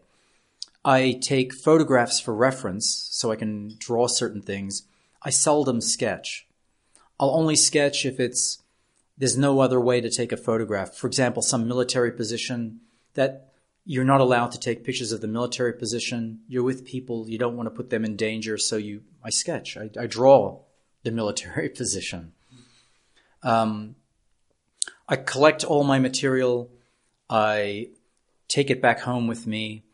I 0.85 1.19
take 1.21 1.53
photographs 1.53 2.21
for 2.21 2.35
reference 2.35 3.09
so 3.11 3.31
I 3.31 3.37
can 3.37 3.77
draw 3.79 4.07
certain 4.07 4.43
things. 4.43 4.85
I 5.23 5.31
seldom 5.31 5.81
sketch. 5.81 6.47
I'll 7.19 7.31
only 7.31 7.57
sketch 7.57 8.07
if 8.07 8.19
it's 8.19 8.63
there's 9.21 9.37
no 9.37 9.61
other 9.61 9.79
way 9.79 10.01
to 10.01 10.11
take 10.11 10.33
a 10.33 10.37
photograph. 10.37 10.95
For 10.95 11.07
example, 11.07 11.43
some 11.43 11.69
military 11.69 12.11
position 12.11 12.81
that 13.15 13.53
you're 13.85 14.03
not 14.03 14.23
allowed 14.23 14.51
to 14.53 14.59
take 14.59 14.83
pictures 14.83 15.13
of 15.13 15.21
the 15.21 15.29
military 15.29 15.75
position. 15.75 16.41
You're 16.49 16.63
with 16.63 16.87
people, 16.87 17.29
you 17.29 17.39
don't 17.39 17.55
want 17.55 17.67
to 17.67 17.71
put 17.71 17.91
them 17.91 18.03
in 18.03 18.17
danger, 18.17 18.57
so 18.57 18.79
you 18.79 19.03
I 19.23 19.29
sketch. 19.29 19.77
I, 19.77 19.91
I 20.01 20.07
draw 20.07 20.63
the 21.03 21.11
military 21.11 21.69
position. 21.81 22.33
Um, 23.43 23.97
I 25.07 25.17
collect 25.17 25.65
all 25.65 25.85
my 25.85 25.99
material. 25.99 26.71
I 27.29 27.91
take 28.49 28.71
it 28.71 28.81
back 28.81 29.01
home 29.01 29.27
with 29.27 29.47
me. 29.47 29.85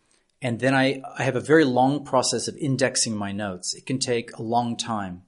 And 0.40 0.60
then 0.60 0.72
I, 0.72 1.02
I 1.18 1.24
have 1.24 1.34
a 1.34 1.40
very 1.40 1.64
long 1.64 2.04
process 2.04 2.46
of 2.46 2.56
indexing 2.58 3.16
my 3.16 3.32
notes. 3.32 3.74
It 3.74 3.86
can 3.86 3.98
take 3.98 4.36
a 4.36 4.42
long 4.42 4.76
time. 4.76 5.22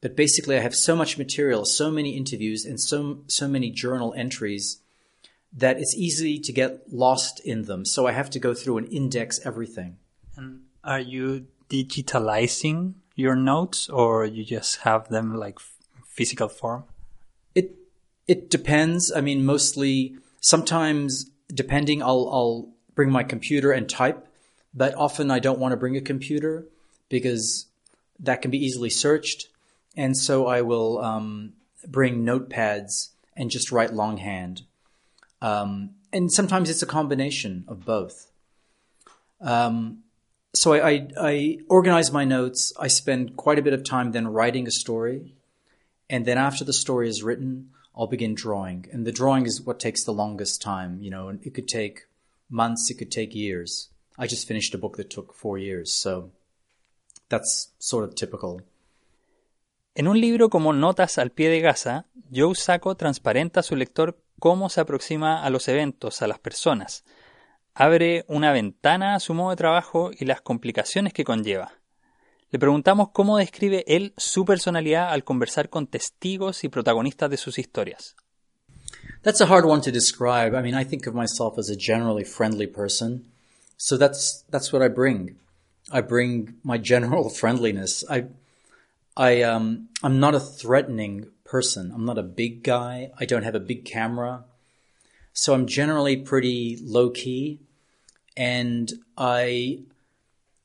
But 0.00 0.16
basically, 0.16 0.56
I 0.56 0.60
have 0.60 0.74
so 0.74 0.96
much 0.96 1.18
material, 1.18 1.64
so 1.64 1.90
many 1.90 2.16
interviews, 2.16 2.64
and 2.64 2.80
so, 2.80 3.18
so 3.26 3.46
many 3.46 3.70
journal 3.70 4.14
entries 4.16 4.78
that 5.52 5.78
it's 5.78 5.94
easy 5.94 6.38
to 6.38 6.52
get 6.52 6.92
lost 6.92 7.40
in 7.40 7.62
them. 7.62 7.84
So 7.84 8.06
I 8.06 8.12
have 8.12 8.30
to 8.30 8.38
go 8.38 8.54
through 8.54 8.78
and 8.78 8.92
index 8.92 9.40
everything. 9.44 9.98
And 10.36 10.62
are 10.84 11.00
you 11.00 11.46
digitalizing 11.68 12.94
your 13.14 13.36
notes 13.36 13.88
or 13.88 14.24
you 14.24 14.44
just 14.44 14.78
have 14.78 15.08
them 15.08 15.34
like 15.34 15.58
physical 16.06 16.48
form? 16.48 16.84
It 17.54 17.74
it 18.26 18.50
depends. 18.50 19.12
I 19.12 19.20
mean, 19.20 19.44
mostly 19.44 20.16
sometimes 20.40 21.30
depending 21.52 22.02
I'll 22.02 22.28
I'll 22.32 22.68
bring 22.94 23.10
my 23.10 23.24
computer 23.24 23.72
and 23.72 23.88
type, 23.88 24.26
but 24.72 24.94
often 24.94 25.30
I 25.30 25.40
don't 25.40 25.58
want 25.58 25.72
to 25.72 25.76
bring 25.76 25.96
a 25.96 26.00
computer 26.00 26.66
because 27.08 27.66
that 28.20 28.40
can 28.42 28.50
be 28.50 28.64
easily 28.64 28.90
searched. 28.90 29.48
And 30.00 30.16
so 30.16 30.46
I 30.46 30.62
will 30.62 30.98
um, 31.00 31.52
bring 31.86 32.24
notepads 32.24 33.10
and 33.36 33.50
just 33.50 33.70
write 33.70 33.92
longhand. 33.92 34.62
Um, 35.42 35.90
and 36.10 36.32
sometimes 36.32 36.70
it's 36.70 36.80
a 36.80 36.86
combination 36.86 37.66
of 37.68 37.84
both. 37.84 38.32
Um, 39.42 39.98
so 40.54 40.72
I, 40.72 40.90
I, 40.90 41.08
I, 41.18 41.58
organize 41.68 42.10
my 42.12 42.24
notes. 42.24 42.72
I 42.80 42.88
spend 42.88 43.36
quite 43.36 43.58
a 43.58 43.62
bit 43.62 43.74
of 43.74 43.84
time 43.84 44.12
then 44.12 44.28
writing 44.28 44.66
a 44.66 44.70
story. 44.70 45.34
And 46.08 46.24
then 46.24 46.38
after 46.38 46.64
the 46.64 46.72
story 46.72 47.06
is 47.06 47.22
written, 47.22 47.68
I'll 47.94 48.06
begin 48.06 48.34
drawing. 48.34 48.86
And 48.90 49.06
the 49.06 49.12
drawing 49.12 49.44
is 49.44 49.60
what 49.60 49.78
takes 49.78 50.04
the 50.04 50.14
longest 50.14 50.62
time. 50.62 51.02
You 51.02 51.10
know, 51.10 51.28
it 51.28 51.52
could 51.52 51.68
take 51.68 52.06
months, 52.48 52.90
it 52.90 52.94
could 52.94 53.12
take 53.12 53.34
years. 53.34 53.90
I 54.18 54.26
just 54.26 54.48
finished 54.48 54.74
a 54.74 54.78
book 54.78 54.96
that 54.96 55.10
took 55.10 55.34
four 55.34 55.58
years. 55.58 55.92
So 55.92 56.30
that's 57.28 57.68
sort 57.78 58.04
of 58.04 58.14
typical. 58.14 58.62
En 59.94 60.06
un 60.06 60.20
libro 60.20 60.50
como 60.50 60.72
Notas 60.72 61.18
al 61.18 61.32
pie 61.32 61.48
de 61.48 61.60
Gaza, 61.60 62.06
Joe 62.32 62.54
Sacco 62.54 62.94
transparenta 62.94 63.60
a 63.60 63.62
su 63.64 63.74
lector 63.74 64.22
cómo 64.38 64.68
se 64.68 64.80
aproxima 64.80 65.42
a 65.42 65.50
los 65.50 65.66
eventos, 65.66 66.22
a 66.22 66.28
las 66.28 66.38
personas. 66.38 67.04
Abre 67.74 68.24
una 68.28 68.52
ventana 68.52 69.16
a 69.16 69.20
su 69.20 69.34
modo 69.34 69.50
de 69.50 69.56
trabajo 69.56 70.12
y 70.16 70.26
las 70.26 70.42
complicaciones 70.42 71.12
que 71.12 71.24
conlleva. 71.24 71.72
Le 72.50 72.60
preguntamos 72.60 73.10
cómo 73.12 73.36
describe 73.36 73.84
él 73.88 74.14
su 74.16 74.44
personalidad 74.44 75.10
al 75.10 75.24
conversar 75.24 75.70
con 75.70 75.88
testigos 75.88 76.62
y 76.62 76.68
protagonistas 76.68 77.28
de 77.28 77.36
sus 77.36 77.58
historias. 77.58 78.14
That's 79.22 79.40
a 79.40 79.46
hard 79.46 79.64
one 79.64 79.82
to 79.82 79.90
describe. 79.90 80.56
I 80.56 80.62
mean, 80.62 80.80
I 80.80 80.84
think 80.84 81.06
of 81.06 81.14
myself 81.14 81.58
as 81.58 81.68
a 81.68 81.76
generally 81.76 82.24
friendly 82.24 82.66
person. 82.66 83.32
So 83.76 83.98
that's 83.98 84.44
that's 84.50 84.72
what 84.72 84.82
I 84.84 84.88
bring. 84.88 85.36
I 85.92 86.00
bring 86.00 86.60
my 86.62 86.78
general 86.78 87.28
friendliness. 87.40 88.04
I 88.08 88.28
I 89.16 89.42
um 89.42 89.88
I'm 90.02 90.20
not 90.20 90.34
a 90.34 90.40
threatening 90.40 91.28
person. 91.44 91.92
I'm 91.94 92.04
not 92.04 92.18
a 92.18 92.22
big 92.22 92.62
guy. 92.62 93.10
I 93.18 93.24
don't 93.24 93.42
have 93.42 93.54
a 93.54 93.60
big 93.60 93.84
camera. 93.84 94.44
So 95.32 95.54
I'm 95.54 95.66
generally 95.66 96.16
pretty 96.16 96.78
low 96.82 97.10
key 97.10 97.60
and 98.36 98.92
I 99.16 99.80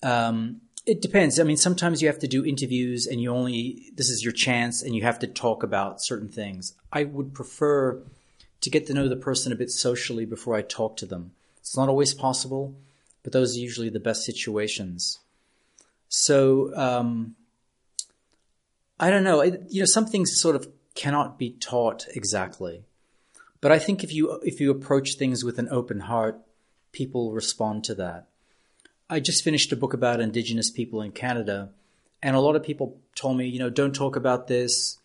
um 0.03 0.61
it 0.85 1.01
depends. 1.01 1.39
I 1.39 1.43
mean, 1.43 1.57
sometimes 1.57 2.01
you 2.01 2.07
have 2.07 2.19
to 2.19 2.27
do 2.27 2.45
interviews 2.45 3.07
and 3.07 3.19
you 3.19 3.31
only, 3.31 3.91
this 3.95 4.09
is 4.09 4.23
your 4.23 4.33
chance 4.33 4.83
and 4.83 4.95
you 4.95 5.01
have 5.01 5.17
to 5.19 5.27
talk 5.27 5.63
about 5.63 6.03
certain 6.03 6.29
things. 6.29 6.75
I 6.93 7.05
would 7.05 7.33
prefer 7.33 8.03
to 8.61 8.69
get 8.69 8.85
to 8.87 8.93
know 8.93 9.09
the 9.09 9.15
person 9.15 9.51
a 9.51 9.55
bit 9.55 9.71
socially 9.71 10.25
before 10.25 10.55
I 10.55 10.61
talk 10.61 10.95
to 10.97 11.05
them. 11.05 11.31
It's 11.57 11.75
not 11.75 11.89
always 11.89 12.13
possible, 12.13 12.75
but 13.23 13.33
those 13.33 13.55
are 13.55 13.59
usually 13.59 13.89
the 13.89 13.99
best 13.99 14.23
situations. 14.23 15.19
So, 16.07 16.75
um, 16.75 17.35
I 18.99 19.09
don't 19.09 19.23
know. 19.23 19.43
You 19.43 19.81
know, 19.81 19.85
some 19.85 20.05
things 20.05 20.39
sort 20.39 20.55
of 20.55 20.67
cannot 20.93 21.37
be 21.37 21.51
taught 21.51 22.05
exactly. 22.13 22.83
But 23.61 23.71
I 23.71 23.79
think 23.79 24.03
if 24.03 24.13
you, 24.13 24.39
if 24.43 24.59
you 24.59 24.71
approach 24.71 25.15
things 25.15 25.43
with 25.43 25.59
an 25.59 25.69
open 25.71 26.01
heart, 26.01 26.39
people 26.91 27.31
respond 27.31 27.83
to 27.85 27.95
that. 27.95 28.27
I 29.09 29.19
just 29.19 29.43
finished 29.43 29.71
a 29.71 29.75
book 29.75 29.93
about 29.93 30.19
Indigenous 30.19 30.71
people 30.71 31.01
in 31.01 31.11
Canada, 31.11 31.69
and 32.23 32.35
a 32.35 32.39
lot 32.39 32.55
of 32.55 32.63
people 32.63 32.97
told 33.15 33.37
me, 33.37 33.45
you 33.45 33.59
know, 33.59 33.69
don't 33.69 33.93
talk 33.93 34.15
about 34.15 34.47
this, 34.47 34.97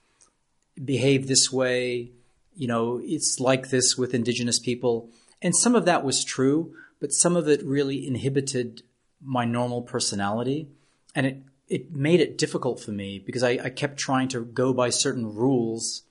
behave 0.83 1.27
this 1.27 1.53
way, 1.53 2.11
you 2.55 2.67
know, 2.67 3.01
it's 3.03 3.41
like 3.41 3.71
this 3.71 3.97
with 3.97 4.15
Indigenous 4.15 4.59
people. 4.59 5.11
And 5.43 5.55
some 5.55 5.75
of 5.75 5.85
that 5.85 6.05
was 6.05 6.25
true, 6.25 6.75
but 7.01 7.13
some 7.13 7.37
of 7.37 7.49
it 7.49 7.65
really 7.65 8.07
inhibited 8.07 8.83
my 9.23 9.45
normal 9.45 9.83
personality. 9.83 10.69
And 11.15 11.27
it, 11.27 11.43
it 11.71 11.93
made 11.93 12.21
it 12.21 12.37
difficult 12.37 12.81
for 12.81 12.91
me 12.91 13.23
because 13.25 13.45
I, 13.45 13.59
I 13.65 13.71
kept 13.71 13.97
trying 13.99 14.29
to 14.29 14.45
go 14.45 14.75
by 14.75 14.91
certain 14.91 15.35
rules 15.35 16.03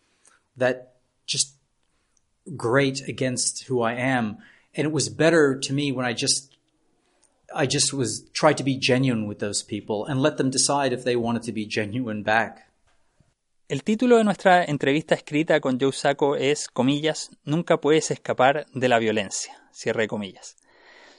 that 0.55 0.95
just 1.27 1.53
grate 2.55 3.01
against 3.07 3.65
who 3.65 3.81
I 3.81 3.93
am. 3.93 4.37
And 4.73 4.85
it 4.87 4.93
was 4.93 5.09
better 5.09 5.59
to 5.59 5.73
me 5.73 5.91
when 5.91 6.05
I 6.05 6.13
just 6.13 6.55
I 7.53 7.65
just 7.65 7.93
was 7.93 8.29
try 8.31 8.53
to 8.53 8.63
be 8.63 8.77
genuine 8.77 9.27
with 9.27 9.39
those 9.39 9.63
people 9.63 10.05
and 10.05 10.21
let 10.21 10.37
them 10.37 10.49
decide 10.49 10.93
if 10.93 11.03
they 11.03 11.15
wanted 11.15 11.43
to 11.43 11.51
be 11.51 11.65
genuine 11.65 12.23
back. 12.23 12.65
El 13.67 13.83
título 13.83 14.17
de 14.17 14.23
nuestra 14.23 14.63
entrevista 14.65 15.13
escrita 15.13 15.59
con 15.59 15.77
Joe 15.79 15.91
Sacco 15.91 16.35
es, 16.35 16.67
comillas, 16.69 17.29
Nunca 17.43 17.77
puedes 17.77 18.09
escapar 18.09 18.65
de 18.73 18.89
la 18.89 18.97
violencia, 18.97 19.53
cierre 19.71 20.07
comillas. 20.07 20.57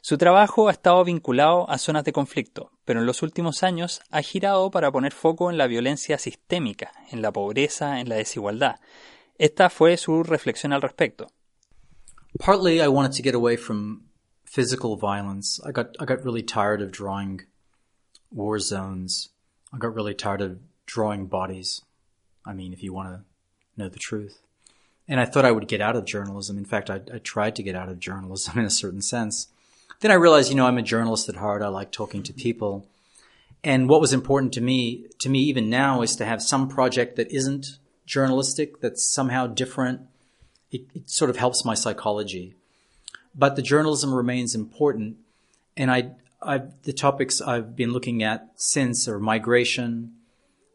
Su 0.03 0.19
trabajo 0.19 0.69
ha 0.69 0.73
estado 0.73 1.05
vinculado 1.05 1.69
a 1.71 1.79
zonas 1.79 2.05
de 2.05 2.13
conflicto, 2.13 2.73
pero 2.91 2.99
en 2.99 3.07
los 3.07 3.23
últimos 3.23 3.63
años 3.63 4.01
ha 4.11 4.21
girado 4.21 4.69
para 4.73 4.91
poner 4.91 5.13
foco 5.13 5.49
en 5.49 5.57
la 5.57 5.69
violencia 5.69 6.19
sistémica, 6.19 6.91
en 7.13 7.23
la 7.23 7.31
pobreza, 7.31 8.01
en 8.01 8.09
la 8.09 8.17
desigualdad. 8.17 8.81
Esta 9.39 9.71
fue 9.71 9.97
su 9.97 10.25
reflexión 10.25 10.73
al 10.73 10.83
respecto. 10.83 11.29
Partly 12.41 12.81
I 12.81 12.89
wanted 12.89 13.17
to 13.17 13.23
get 13.23 13.37
away 13.37 13.57
from 13.57 14.09
physical 14.43 14.97
violence. 14.97 15.63
I 15.65 15.71
got 15.71 15.91
I 16.01 16.05
got 16.05 16.25
really 16.25 16.43
tired 16.43 16.83
of 16.83 16.91
drawing 16.91 17.43
war 18.33 18.59
zones. 18.59 19.31
I 19.73 19.79
got 19.79 19.95
really 19.95 20.17
tired 20.17 20.43
of 20.43 20.59
drawing 20.85 21.29
bodies. 21.29 21.83
I 22.45 22.55
mean, 22.55 22.73
if 22.73 22.83
you 22.83 22.93
want 22.93 23.11
to 23.11 23.25
know 23.77 23.89
the 23.89 24.01
truth. 24.01 24.43
And 25.07 25.21
I 25.21 25.27
thought 25.27 25.45
I 25.45 25.53
would 25.53 25.69
get 25.69 25.81
out 25.81 25.95
of 25.95 26.07
journalism. 26.07 26.59
In 26.59 26.65
fact, 26.65 26.91
I, 26.91 27.01
I 27.15 27.19
tried 27.19 27.55
to 27.55 27.63
get 27.63 27.77
out 27.77 27.89
of 27.89 28.01
journalism 28.01 28.59
in 28.59 28.65
a 28.65 28.69
certain 28.69 29.01
sense. 29.01 29.47
Then 30.01 30.11
I 30.11 30.15
realized, 30.15 30.51
you 30.51 30.57
know, 30.57 30.67
I'm 30.67 30.79
a 30.79 30.83
journalist 30.83 31.29
at 31.29 31.37
heart. 31.37 31.63
I 31.63 31.69
like 31.69 31.93
talking 31.93 32.23
to 32.25 32.33
people. 32.33 32.87
And 33.63 33.89
what 33.89 34.01
was 34.01 34.13
important 34.13 34.53
to 34.55 34.61
me, 34.61 35.07
to 35.19 35.29
me 35.29 35.41
even 35.41 35.69
now, 35.69 36.03
is 36.03 36.17
to 36.17 36.25
have 36.25 36.43
some 36.43 36.69
project 36.69 37.17
that 37.17 37.31
isn't 37.31 37.79
journalistic, 38.07 38.81
that's 38.81 39.05
somehow 39.05 39.47
different. 39.47 40.01
It, 40.71 40.83
it 40.95 41.11
sort 41.11 41.31
of 41.31 41.37
helps 41.37 41.65
my 41.65 41.75
psychology 41.75 42.55
but 43.35 43.57
the 43.57 43.63
journalism 43.63 44.13
remains 44.13 44.55
important. 44.55 45.17
And 45.77 45.91
I, 45.91 46.11
I've, 46.43 46.83
the 46.83 46.93
topics 46.93 47.41
I've 47.41 47.77
been 47.77 47.93
looking 47.93 48.23
at 48.23 48.49
since 48.57 49.07
are 49.09 49.19
migration, 49.19 50.15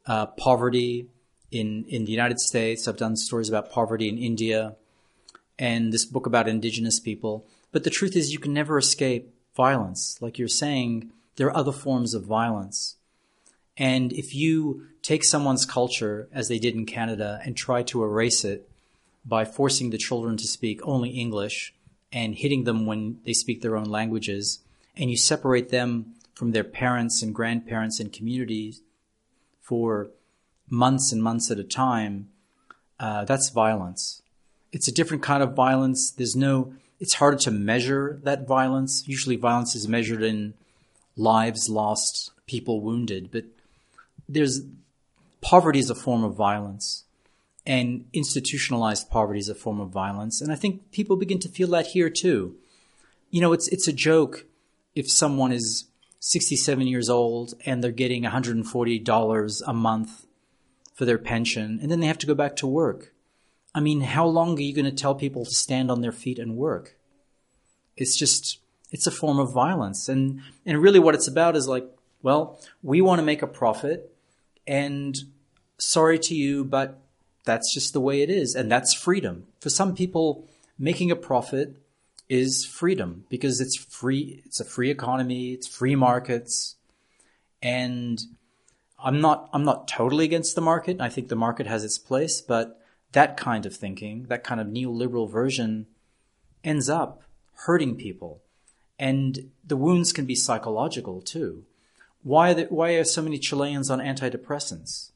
uh, 0.06 0.28
poverty 0.28 1.08
in, 1.52 1.86
in 1.86 2.06
the 2.06 2.12
United 2.12 2.40
States. 2.40 2.88
I've 2.88 2.98
done 2.98 3.16
stories 3.16 3.50
about 3.50 3.72
poverty 3.72 4.10
in 4.10 4.18
India 4.18 4.76
and 5.58 5.92
this 5.94 6.06
book 6.06 6.26
about 6.26 6.48
indigenous 6.48 7.00
people. 7.00 7.46
But 7.76 7.84
the 7.84 7.90
truth 7.90 8.16
is 8.16 8.32
you 8.32 8.40
can 8.40 8.54
never 8.54 8.78
escape 8.78 9.36
violence. 9.54 10.18
Like 10.22 10.40
you're 10.40 10.48
saying, 10.48 11.12
there 11.36 11.48
are 11.48 11.58
other 11.58 11.74
forms 11.74 12.14
of 12.14 12.24
violence. 12.24 12.96
And 13.76 14.14
if 14.14 14.34
you 14.34 14.88
take 15.02 15.26
someone's 15.26 15.66
culture, 15.66 16.30
as 16.32 16.48
they 16.48 16.58
did 16.58 16.74
in 16.74 16.86
Canada, 16.86 17.42
and 17.44 17.58
try 17.58 17.84
to 17.84 18.02
erase 18.02 18.46
it 18.46 18.70
by 19.26 19.44
forcing 19.44 19.90
the 19.90 19.98
children 19.98 20.38
to 20.38 20.48
speak 20.48 20.80
only 20.88 21.10
English, 21.10 21.74
and 22.14 22.36
hitting 22.36 22.64
them 22.64 22.86
when 22.86 23.20
they 23.26 23.34
speak 23.34 23.62
their 23.62 23.76
own 23.76 23.90
languages, 23.90 24.60
and 24.96 25.12
you 25.12 25.18
separate 25.18 25.68
them 25.68 26.14
from 26.34 26.52
their 26.52 26.64
parents 26.64 27.22
and 27.22 27.36
grandparents 27.36 28.00
and 28.00 28.14
communities 28.14 28.84
for 29.60 30.12
months 30.70 31.12
and 31.12 31.22
months 31.22 31.52
at 31.52 31.60
a 31.60 31.64
time, 31.66 32.30
uh, 33.02 33.26
that's 33.26 33.50
violence. 33.50 34.22
It's 34.72 34.88
a 34.88 34.94
different 34.94 35.24
kind 35.24 35.44
of 35.44 35.56
violence. 35.56 36.10
There's 36.10 36.38
no, 36.38 36.74
it's 37.00 37.16
harder 37.16 37.38
to 37.38 37.52
measure 37.52 38.20
that 38.24 38.48
violence. 38.48 39.04
Usually, 39.08 39.36
violence 39.36 39.76
is 39.76 39.88
measured 39.88 40.24
in 40.24 40.54
lives 41.18 41.70
lost, 41.70 42.32
people 42.46 42.82
wounded, 42.82 43.30
but 43.32 43.46
there's 44.28 44.62
poverty 45.42 45.80
is 45.80 45.90
a 45.90 45.96
form 45.96 46.24
of 46.24 46.36
violence 46.36 47.04
and 47.66 48.06
institutionalized 48.14 49.10
poverty 49.10 49.40
is 49.40 49.50
a 49.50 49.56
form 49.56 49.80
of 49.80 49.90
violence. 49.90 50.42
And 50.42 50.52
I 50.52 50.56
think 50.56 50.92
people 50.92 51.16
begin 51.16 51.40
to 51.40 51.50
feel 51.50 51.70
that 51.70 51.88
here 51.88 52.10
too. 52.10 52.56
You 53.32 53.42
know, 53.42 53.54
it's, 53.54 53.68
it's 53.70 53.88
a 53.88 53.94
joke 53.94 54.46
if 54.94 55.10
someone 55.10 55.52
is 55.52 55.86
67 56.20 56.88
years 56.88 57.10
old 57.10 57.54
and 57.66 57.84
they're 57.84 57.92
getting 57.92 58.24
$140 58.24 59.62
a 59.68 59.74
month 59.74 60.26
for 60.94 61.06
their 61.06 61.18
pension 61.18 61.80
and 61.82 61.92
then 61.92 62.00
they 62.00 62.08
have 62.08 62.20
to 62.20 62.28
go 62.28 62.36
back 62.36 62.56
to 62.58 62.68
work. 62.68 63.14
I 63.76 63.82
mean, 63.82 64.00
how 64.00 64.26
long 64.26 64.58
are 64.58 64.62
you 64.62 64.74
going 64.74 64.86
to 64.86 64.92
tell 64.92 65.14
people 65.14 65.44
to 65.44 65.52
stand 65.52 65.92
on 65.92 66.00
their 66.00 66.14
feet 66.14 66.40
and 66.40 66.56
work? 66.56 66.96
It's 67.98 68.16
just, 68.16 68.60
it's 68.90 69.06
a 69.06 69.12
form 69.12 69.38
of 69.38 69.52
violence. 69.52 70.08
And, 70.08 70.42
and 70.66 70.82
really 70.82 70.98
what 70.98 71.14
it's 71.14 71.28
about 71.28 71.58
is 71.58 71.68
like, 71.68 71.86
well, 72.24 72.58
we 72.82 73.02
want 73.02 73.20
to 73.20 73.26
make 73.26 73.42
a 73.42 73.48
profit 73.48 74.16
and 74.66 75.18
sorry 75.78 76.18
to 76.20 76.34
you, 76.34 76.64
but 76.64 77.02
that's 77.44 77.74
just 77.74 77.92
the 77.92 78.00
way 78.00 78.22
it 78.22 78.30
is. 78.30 78.56
And 78.56 78.72
that's 78.72 78.94
freedom. 78.94 79.46
For 79.60 79.70
some 79.70 79.94
people, 79.94 80.48
making 80.80 81.12
a 81.12 81.16
profit 81.16 81.76
is 82.30 82.66
freedom 82.66 83.26
because 83.28 83.60
it's 83.60 83.76
free. 83.76 84.42
It's 84.46 84.62
a 84.62 84.66
free 84.66 84.90
economy. 84.90 85.52
It's 85.52 85.68
free 85.68 85.96
markets. 85.96 86.76
And 87.62 88.22
I'm 89.04 89.20
not, 89.20 89.50
I'm 89.52 89.66
not 89.66 89.90
totally 89.90 90.24
against 90.24 90.56
the 90.56 90.62
market. 90.62 91.02
I 91.02 91.10
think 91.10 91.28
the 91.28 91.36
market 91.36 91.68
has 91.68 91.84
its 91.84 91.98
place, 91.98 92.40
but 92.40 92.82
that 93.16 93.38
kind 93.38 93.66
of 93.66 93.74
thinking, 93.74 94.26
that 94.28 94.44
kind 94.44 94.60
of 94.60 94.68
neoliberal 94.68 95.32
version 95.32 95.88
ends 96.66 96.90
up 96.90 97.24
hurting 97.66 97.96
people. 97.96 98.42
And 99.00 99.52
the 99.66 99.78
wounds 99.78 100.12
can 100.12 100.26
be 100.26 100.36
psychological 100.36 101.22
too. 101.22 101.64
Why, 102.24 102.54
the, 102.54 102.66
why 102.66 102.92
are 102.96 103.06
so 103.06 103.22
many 103.22 103.40
Chileans 103.40 103.90
on 103.90 104.00
antidepressants? 104.00 105.12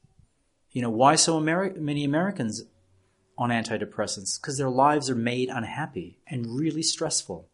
You 0.72 0.80
know, 0.80 0.90
why 0.90 1.16
so 1.16 1.38
Ameri- 1.38 1.76
many 1.76 2.04
Americans 2.04 2.62
on 3.36 3.50
antidepressants? 3.50 4.40
Because 4.40 4.56
their 4.56 4.70
lives 4.70 5.10
are 5.10 5.14
made 5.14 5.50
unhappy 5.50 6.20
and 6.26 6.58
really 6.58 6.82
stressful. 6.82 7.48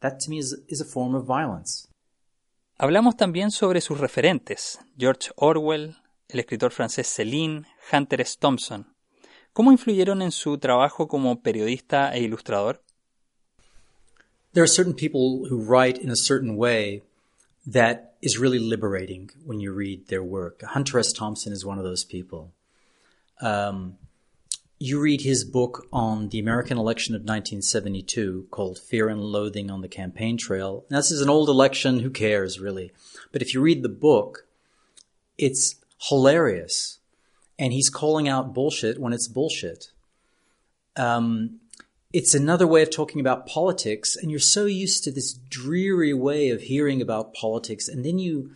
That 0.00 0.18
to 0.20 0.30
me 0.30 0.38
is, 0.38 0.58
is 0.66 0.80
a 0.80 0.84
form 0.84 1.14
of 1.14 1.24
violence. 1.24 1.86
Hablamos 2.80 3.16
también 3.16 3.52
sobre 3.52 3.80
sus 3.80 3.98
referentes, 3.98 4.78
George 4.96 5.30
Orwell, 5.36 5.96
el 6.30 6.40
escritor 6.40 6.70
francés 6.70 7.06
Céline, 7.06 7.64
Hunter 7.92 8.20
S. 8.20 8.36
Thompson. 8.36 8.86
¿Cómo 9.58 9.72
influyeron 9.72 10.22
en 10.22 10.30
su 10.30 10.56
trabajo 10.58 11.08
como 11.08 11.42
periodista 11.42 12.14
e 12.14 12.22
ilustrador? 12.22 12.80
There 14.52 14.62
are 14.62 14.68
certain 14.68 14.94
people 14.94 15.48
who 15.50 15.58
write 15.60 16.00
in 16.00 16.10
a 16.10 16.16
certain 16.16 16.56
way 16.56 17.02
that 17.66 18.14
is 18.22 18.38
really 18.38 18.60
liberating 18.60 19.32
when 19.44 19.58
you 19.58 19.72
read 19.72 20.06
their 20.06 20.22
work. 20.22 20.62
Hunter 20.62 21.00
S. 21.00 21.12
Thompson 21.12 21.52
is 21.52 21.64
one 21.64 21.76
of 21.76 21.82
those 21.82 22.04
people. 22.04 22.52
Um, 23.40 23.98
you 24.78 25.00
read 25.00 25.22
his 25.22 25.44
book 25.44 25.88
on 25.92 26.28
the 26.28 26.38
American 26.38 26.78
election 26.78 27.16
of 27.16 27.22
1972 27.22 28.46
called 28.52 28.78
Fear 28.78 29.08
and 29.08 29.20
Loathing 29.20 29.72
on 29.72 29.80
the 29.80 29.88
Campaign 29.88 30.36
Trail. 30.36 30.84
Now, 30.88 30.98
this 30.98 31.10
is 31.10 31.20
an 31.20 31.28
old 31.28 31.48
election, 31.48 31.98
who 31.98 32.10
cares 32.10 32.60
really? 32.60 32.92
But 33.32 33.42
if 33.42 33.54
you 33.54 33.60
read 33.60 33.82
the 33.82 33.88
book, 33.88 34.46
it's 35.36 35.74
hilarious. 36.08 36.97
And 37.58 37.72
he's 37.72 37.90
calling 37.90 38.28
out 38.28 38.54
bullshit 38.54 38.98
when 38.98 39.12
it's 39.12 39.28
bullshit. 39.28 39.90
Um, 40.96 41.60
it's 42.12 42.34
another 42.34 42.66
way 42.66 42.82
of 42.82 42.90
talking 42.90 43.20
about 43.20 43.46
politics 43.46 44.16
and 44.16 44.30
you're 44.30 44.40
so 44.40 44.64
used 44.64 45.04
to 45.04 45.12
this 45.12 45.34
dreary 45.34 46.14
way 46.14 46.50
of 46.50 46.62
hearing 46.62 47.02
about 47.02 47.34
politics 47.34 47.86
and 47.86 48.04
then 48.04 48.18
you 48.18 48.52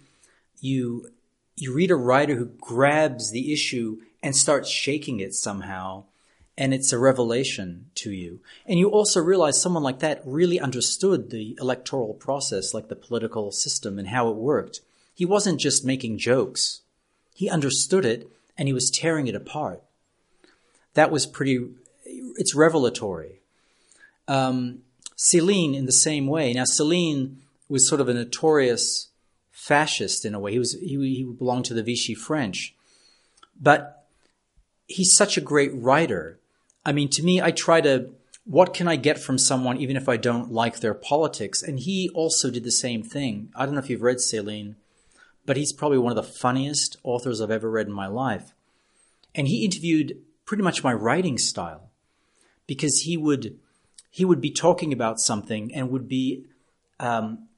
you 0.61 1.11
you 1.57 1.75
read 1.75 1.91
a 1.91 1.97
writer 1.97 2.35
who 2.35 2.47
grabs 2.47 3.31
the 3.31 3.53
issue 3.53 3.99
and 4.23 4.35
starts 4.35 4.71
shaking 4.71 5.21
it 5.21 5.35
somehow 5.35 6.05
and 6.57 6.75
it's 6.75 6.93
a 6.93 6.99
revelation 6.99 7.87
to 7.95 8.13
you. 8.13 8.41
And 8.67 8.79
you 8.79 8.91
also 8.91 9.21
realize 9.21 9.61
someone 9.61 9.83
like 9.83 10.01
that 10.01 10.23
really 10.25 10.61
understood 10.61 11.31
the 11.31 11.57
electoral 11.61 12.15
process 12.15 12.75
like 12.75 12.89
the 12.89 12.97
political 12.97 13.51
system 13.53 13.99
and 13.99 14.09
how 14.09 14.29
it 14.29 14.37
worked. 14.37 14.81
He 15.15 15.25
wasn't 15.25 15.61
just 15.61 15.85
making 15.85 16.19
jokes. 16.19 16.83
He 17.35 17.49
understood 17.49 18.05
it 18.05 18.31
and 18.63 18.69
he 18.69 18.73
was 18.73 18.91
tearing 18.91 19.27
it 19.27 19.35
apart 19.35 19.83
that 20.95 21.11
was 21.11 21.27
pretty 21.27 21.67
it's 22.37 22.55
revelatory 22.55 23.41
um, 24.29 24.83
Céline 25.17 25.75
in 25.77 25.87
the 25.87 25.93
same 25.93 26.27
way. 26.27 26.53
Now, 26.53 26.65
Céline 26.65 27.37
was 27.69 27.89
sort 27.89 28.01
of 28.01 28.09
a 28.09 28.15
notorious 28.15 29.09
fascist 29.51 30.25
in 30.25 30.35
a 30.35 30.41
way. 30.41 30.53
He 30.53 30.59
was 30.59 30.73
he, 30.73 30.97
he 30.97 31.25
belonged 31.25 31.67
to 31.67 31.75
the 31.75 31.83
Vichy 31.83 32.15
French, 32.15 32.75
but 33.61 34.07
he's 34.87 35.15
such 35.15 35.37
a 35.37 35.41
great 35.41 35.71
writer. 35.75 36.39
I 36.85 36.93
mean, 36.93 37.09
to 37.11 37.23
me, 37.23 37.41
I 37.41 37.51
try 37.51 37.81
to 37.83 38.11
what 38.45 38.75
can 38.75 38.89
I 38.89 38.97
get 38.97 39.21
from 39.21 39.39
someone 39.39 39.77
even 39.77 39.97
if 39.97 40.09
I 40.09 40.17
don't 40.17 40.51
like 40.51 40.81
their 40.81 40.95
politics? 40.95 41.63
And 41.63 41.79
he 41.79 42.11
also 42.13 42.51
did 42.51 42.65
the 42.65 42.73
same 42.73 43.05
thing. 43.05 43.53
I 43.55 43.65
don't 43.65 43.75
know 43.75 43.81
if 43.81 43.89
you've 43.89 44.03
read 44.03 44.17
Céline, 44.17 44.75
but 45.45 45.57
he's 45.57 45.73
probably 45.73 45.99
one 45.99 46.17
of 46.17 46.17
the 46.17 46.33
funniest 46.33 46.97
authors 47.03 47.41
I've 47.41 47.51
ever 47.51 47.71
read 47.71 47.87
in 47.87 47.93
my 47.93 48.07
life. 48.07 48.55
And 49.35 49.49
he 49.49 49.65
interviewed 49.65 50.19
pretty 50.45 50.63
much 50.63 50.85
my 50.85 50.93
writing 50.93 51.39
style 51.39 51.91
because 52.67 53.01
he 53.01 53.17
would 53.17 53.59
he 54.11 54.25
would 54.27 54.43
be 54.43 54.51
talking 54.51 54.93
about 54.93 55.19
something 55.19 55.75
and 55.75 55.91
would 55.91 56.07
be 56.07 56.45
um, 57.01 57.49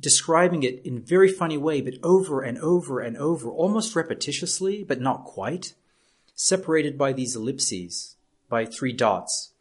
describing 0.00 0.64
it 0.64 0.84
in 0.84 0.96
a 0.96 1.00
very 1.00 1.28
funny 1.28 1.56
way, 1.56 1.80
but 1.80 1.94
over 2.02 2.42
and 2.42 2.58
over 2.58 3.00
and 3.00 3.16
over, 3.16 3.48
almost 3.48 3.94
repetitiously, 3.94 4.86
but 4.86 5.00
not 5.00 5.24
quite, 5.24 5.74
separated 6.34 6.98
by 6.98 7.12
these 7.12 7.36
ellipses, 7.36 8.16
by 8.48 8.64
three 8.64 8.92
dots. 8.92 9.52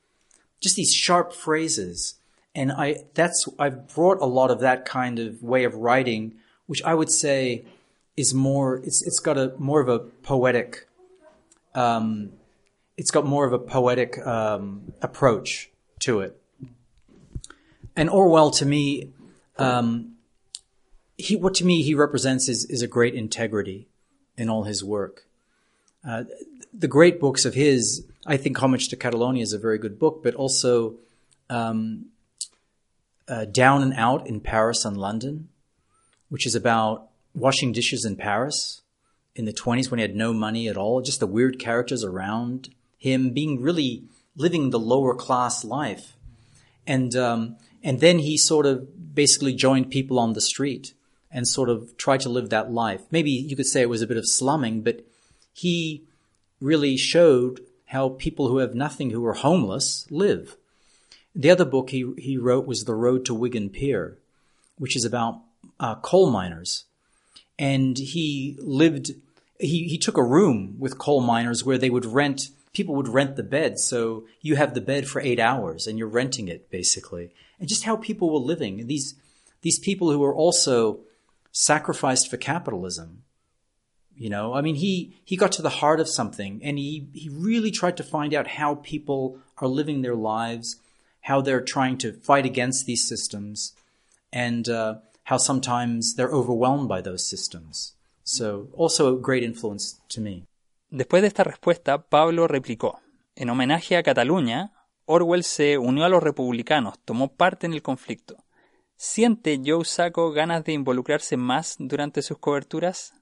Just 0.60 0.76
these 0.76 0.92
sharp 0.92 1.34
phrases. 1.34 2.16
And 2.56 2.72
I, 2.72 3.04
that's, 3.14 3.48
I've 3.60 3.94
brought 3.94 4.20
a 4.20 4.26
lot 4.26 4.50
of 4.50 4.60
that 4.62 4.86
kind 4.86 5.20
of 5.20 5.44
way 5.44 5.66
of 5.66 5.76
writing, 5.76 6.34
which 6.68 6.84
I 6.84 6.94
would 6.94 7.10
say 7.10 7.66
is 8.16 8.34
more, 8.34 8.78
it's, 8.78 9.02
it's 9.02 9.20
got 9.20 9.38
a 9.38 9.54
more 9.58 9.82
of 9.82 9.90
a 9.90 10.00
poetic, 10.00 10.88
um, 11.76 12.32
it's 12.98 13.12
got 13.12 13.26
more 13.26 13.46
of 13.46 13.54
a 13.54 13.60
poetic 13.60 14.18
um, 14.26 14.94
approach 15.02 15.70
to 16.00 16.20
it. 16.20 16.40
And 17.96 18.10
Orwell, 18.10 18.52
to 18.52 18.66
me, 18.66 19.12
um, 19.58 20.16
he, 21.18 21.36
what 21.36 21.54
to 21.56 21.66
me 21.66 21.82
he 21.82 21.94
represents 21.94 22.50
is, 22.50 22.66
is 22.66 22.82
a 22.82 22.88
great 22.88 23.14
integrity 23.14 23.88
in 24.38 24.50
all 24.50 24.64
his 24.64 24.84
work. 24.84 25.26
Uh, 26.06 26.24
the 26.74 26.88
great 26.88 27.20
books 27.20 27.46
of 27.46 27.54
his, 27.54 28.06
I 28.26 28.38
think 28.38 28.58
Homage 28.58 28.90
to 28.90 28.96
Catalonia 28.96 29.44
is 29.44 29.54
a 29.54 29.60
very 29.60 29.78
good 29.78 30.00
book, 30.00 30.22
but 30.24 30.34
also 30.36 30.96
um, 31.50 32.08
uh, 33.28 33.46
Down 33.46 33.84
and 33.84 33.94
Out 33.94 34.28
in 34.28 34.42
Paris 34.42 34.86
and 34.86 34.98
London, 34.98 35.50
which 36.34 36.48
is 36.48 36.56
about 36.56 37.10
washing 37.36 37.72
dishes 37.72 38.04
in 38.04 38.16
Paris 38.16 38.82
in 39.36 39.46
the 39.46 39.54
20s 39.54 39.92
when 39.92 40.00
he 40.00 40.02
had 40.02 40.16
no 40.16 40.34
money 40.34 40.68
at 40.68 40.76
all, 40.76 41.00
just 41.00 41.20
the 41.20 41.28
weird 41.28 41.60
characters 41.60 42.04
around 42.04 42.70
him 42.98 43.30
being 43.30 43.62
really 43.62 44.06
living 44.36 44.72
the 44.72 44.80
lower 44.80 45.14
class 45.14 45.64
life. 45.64 46.18
And, 46.88 47.16
um, 47.16 47.58
and 47.84 48.00
then 48.00 48.18
he 48.18 48.36
sort 48.36 48.66
of 48.66 49.14
basically 49.14 49.54
joined 49.54 49.92
people 49.92 50.18
on 50.18 50.34
the 50.34 50.42
street 50.42 50.96
and 51.32 51.48
sort 51.48 51.70
of 51.70 51.96
tried 51.98 52.22
to 52.22 52.30
live 52.30 52.50
that 52.50 52.72
life. 52.72 53.02
Maybe 53.12 53.30
you 53.30 53.56
could 53.56 53.68
say 53.68 53.84
it 53.84 53.90
was 53.90 54.02
a 54.02 54.08
bit 54.08 54.18
of 54.18 54.28
slumming, 54.28 54.82
but 54.82 55.06
he 55.54 56.02
really 56.60 56.98
showed 56.98 57.60
how 57.86 58.10
people 58.10 58.48
who 58.48 58.58
have 58.58 58.74
nothing, 58.74 59.12
who 59.12 59.24
are 59.28 59.34
homeless, 59.34 60.08
live. 60.10 60.58
The 61.36 61.52
other 61.52 61.66
book 61.66 61.92
he, 61.92 62.12
he 62.18 62.40
wrote 62.40 62.66
was 62.66 62.86
The 62.86 62.96
Road 62.96 63.24
to 63.26 63.36
Wigan 63.36 63.70
Pier, 63.70 64.18
which 64.80 64.96
is 64.96 65.06
about 65.06 65.40
uh, 65.84 65.96
coal 65.96 66.32
miners. 66.32 66.86
And 67.60 67.98
he 67.98 68.58
lived, 68.60 69.12
he, 69.60 69.88
he 69.90 69.98
took 69.98 70.18
a 70.18 70.24
room 70.24 70.78
with 70.80 70.98
coal 70.98 71.22
miners 71.22 71.64
where 71.64 71.78
they 71.78 71.90
would 71.90 72.06
rent 72.06 72.50
people 72.72 72.96
would 72.96 73.08
rent 73.08 73.36
the 73.36 73.44
bed. 73.44 73.78
So 73.78 74.26
you 74.42 74.56
have 74.56 74.74
the 74.74 74.82
bed 74.82 75.08
for 75.08 75.22
eight 75.22 75.40
hours 75.40 75.86
and 75.86 76.00
you're 76.00 76.08
renting 76.08 76.48
it 76.48 76.72
basically. 76.72 77.30
And 77.60 77.70
just 77.70 77.84
how 77.84 77.98
people 77.98 78.32
were 78.32 78.40
living. 78.40 78.88
These, 78.88 79.14
these 79.62 79.78
people 79.78 80.10
who 80.10 80.18
were 80.18 80.34
also 80.34 81.02
sacrificed 81.52 82.32
for 82.32 82.38
capitalism. 82.38 83.22
You 84.18 84.32
know, 84.32 84.56
I 84.56 84.62
mean, 84.62 84.76
he, 84.76 85.14
he 85.24 85.38
got 85.38 85.52
to 85.52 85.62
the 85.62 85.70
heart 85.70 86.00
of 86.00 86.10
something 86.10 86.62
and 86.64 86.80
he, 86.80 87.08
he 87.14 87.30
really 87.30 87.70
tried 87.70 87.98
to 87.98 88.04
find 88.04 88.34
out 88.34 88.48
how 88.48 88.76
people 88.76 89.38
are 89.60 89.68
living 89.68 90.02
their 90.02 90.16
lives, 90.16 90.78
how 91.22 91.42
they're 91.42 91.62
trying 91.62 92.00
to 92.00 92.14
fight 92.14 92.46
against 92.48 92.88
these 92.88 93.08
systems, 93.08 93.74
and 94.32 94.68
uh, 94.68 94.96
how 95.24 95.38
sometimes 95.38 96.16
they're 96.16 96.32
overwhelmed 96.32 96.88
by 96.88 97.02
those 97.02 97.28
systems. 97.28 97.96
So, 98.24 98.70
also 98.76 99.16
a 99.16 99.20
great 99.20 99.44
influence 99.44 100.00
to 100.10 100.22
me. 100.22 100.46
Después 100.90 101.22
de 101.22 101.28
esta 101.28 101.44
respuesta, 101.44 101.98
Pablo 101.98 102.48
replicó, 102.48 103.00
en 103.36 103.50
homenaje 103.50 103.98
a 103.98 104.04
Cataluña, 104.04 104.72
Orwell 105.06 105.44
se 105.44 105.78
unió 105.78 106.06
a 106.06 106.10
los 106.10 106.24
republicanos, 106.24 107.00
tomó 107.04 107.34
parte 107.34 107.66
en 107.66 107.74
el 107.74 107.82
conflicto. 107.82 108.38
¿Siente 108.96 109.60
Joe 109.66 109.84
Sacco 109.84 110.32
ganas 110.32 110.64
de 110.64 110.74
involucrarse 110.74 111.36
más 111.36 111.76
durante 111.80 112.22
sus 112.22 112.38
coberturas? 112.38 113.14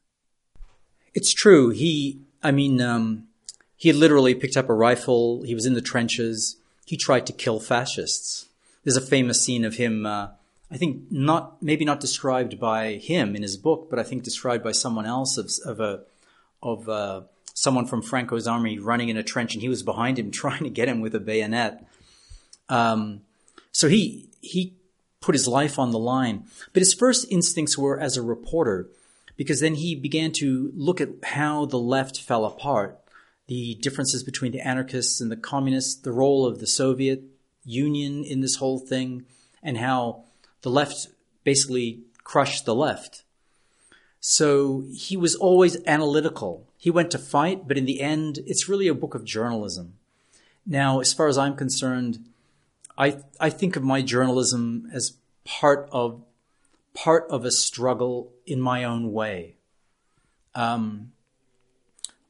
It's 1.14 1.34
true. 1.34 1.72
He, 1.74 2.20
I 2.44 2.52
mean, 2.52 2.82
um, 2.82 3.28
he 3.76 3.92
literally 3.92 4.36
picked 4.36 4.58
up 4.58 4.70
a 4.70 4.74
rifle. 4.74 5.42
He 5.44 5.56
was 5.56 5.66
in 5.66 5.74
the 5.74 5.82
trenches. 5.82 6.58
He 6.86 6.98
tried 6.98 7.26
to 7.26 7.34
kill 7.34 7.60
fascists. 7.60 8.48
There's 8.84 8.98
a 8.98 9.02
famous 9.02 9.44
scene 9.44 9.66
of 9.66 9.76
him. 9.76 10.06
Uh, 10.06 10.28
I 10.72 10.78
think 10.78 11.12
not, 11.12 11.62
maybe 11.62 11.84
not 11.84 12.00
described 12.00 12.60
by 12.60 12.94
him 12.94 13.36
in 13.36 13.42
his 13.42 13.58
book, 13.58 13.90
but 13.90 14.00
I 14.00 14.04
think 14.04 14.24
described 14.24 14.64
by 14.64 14.72
someone 14.72 15.06
else 15.06 15.38
of, 15.38 15.52
of 15.66 15.80
a, 15.82 16.04
of 16.64 16.88
uh, 16.88 17.22
someone 17.54 17.86
from 17.86 18.02
Franco's 18.02 18.48
army 18.48 18.80
running 18.80 19.10
in 19.10 19.18
a 19.18 19.24
trench, 19.24 19.54
and 19.54 19.62
he 19.62 19.70
was 19.70 19.84
behind 19.84 20.18
him 20.18 20.32
trying 20.42 20.64
to 20.64 20.70
get 20.70 20.88
him 20.88 21.02
with 21.02 21.14
a 21.14 21.20
bayonet. 21.20 21.86
Um, 22.70 23.22
so 23.72 23.90
he 23.90 24.30
he 24.40 24.76
put 25.20 25.36
his 25.36 25.48
life 25.48 25.78
on 25.78 25.92
the 25.92 26.00
line. 26.00 26.46
But 26.74 26.82
his 26.82 26.94
first 26.94 27.28
instincts 27.30 27.78
were 27.78 28.00
as 28.00 28.18
a 28.18 28.22
reporter, 28.22 28.90
because 29.38 29.60
then 29.60 29.76
he 29.76 29.94
began 29.94 30.32
to 30.34 30.72
look 30.76 31.00
at 31.00 31.10
how 31.24 31.66
the 31.66 31.78
left 31.78 32.20
fell 32.20 32.46
apart, 32.46 33.00
the 33.48 33.76
differences 33.76 34.24
between 34.24 34.52
the 34.52 34.66
anarchists 34.66 35.22
and 35.22 35.30
the 35.30 35.38
communists, 35.38 35.96
the 35.96 36.12
role 36.12 36.46
of 36.46 36.60
the 36.60 36.68
Soviet 36.68 37.24
Union 37.64 38.24
in 38.24 38.42
this 38.42 38.56
whole 38.56 38.80
thing, 38.80 39.26
and 39.62 39.78
how 39.78 40.24
the 40.62 40.70
left 40.70 41.08
basically 41.44 42.02
crushed 42.24 42.66
the 42.66 42.76
left. 42.76 43.24
So 44.20 44.86
he 44.94 45.18
was 45.18 45.36
always 45.36 45.84
analytical. 45.88 46.68
He 46.78 46.92
went 46.92 47.12
to 47.12 47.18
fight, 47.18 47.68
but 47.68 47.78
in 47.78 47.86
the 47.86 48.02
end, 48.02 48.40
it's 48.46 48.70
really 48.70 48.88
a 48.88 48.94
book 48.94 49.16
of 49.16 49.26
journalism. 49.26 49.96
Now, 50.66 51.00
as 51.00 51.12
far 51.12 51.28
as 51.28 51.38
I'm 51.38 51.56
concerned, 51.56 52.30
I 52.98 53.18
I 53.40 53.50
think 53.50 53.76
of 53.76 53.84
my 53.84 54.02
journalism 54.02 54.90
as 54.94 55.18
part 55.44 55.90
of 55.92 56.24
part 56.94 57.26
of 57.30 57.46
a 57.46 57.52
struggle 57.52 58.32
in 58.46 58.62
my 58.62 58.84
own 58.84 59.12
way. 59.12 59.56
Um, 60.54 61.14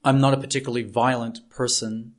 I'm 0.06 0.22
not 0.22 0.34
a 0.34 0.38
particularly 0.38 0.84
violent 0.84 1.50
person. 1.50 2.14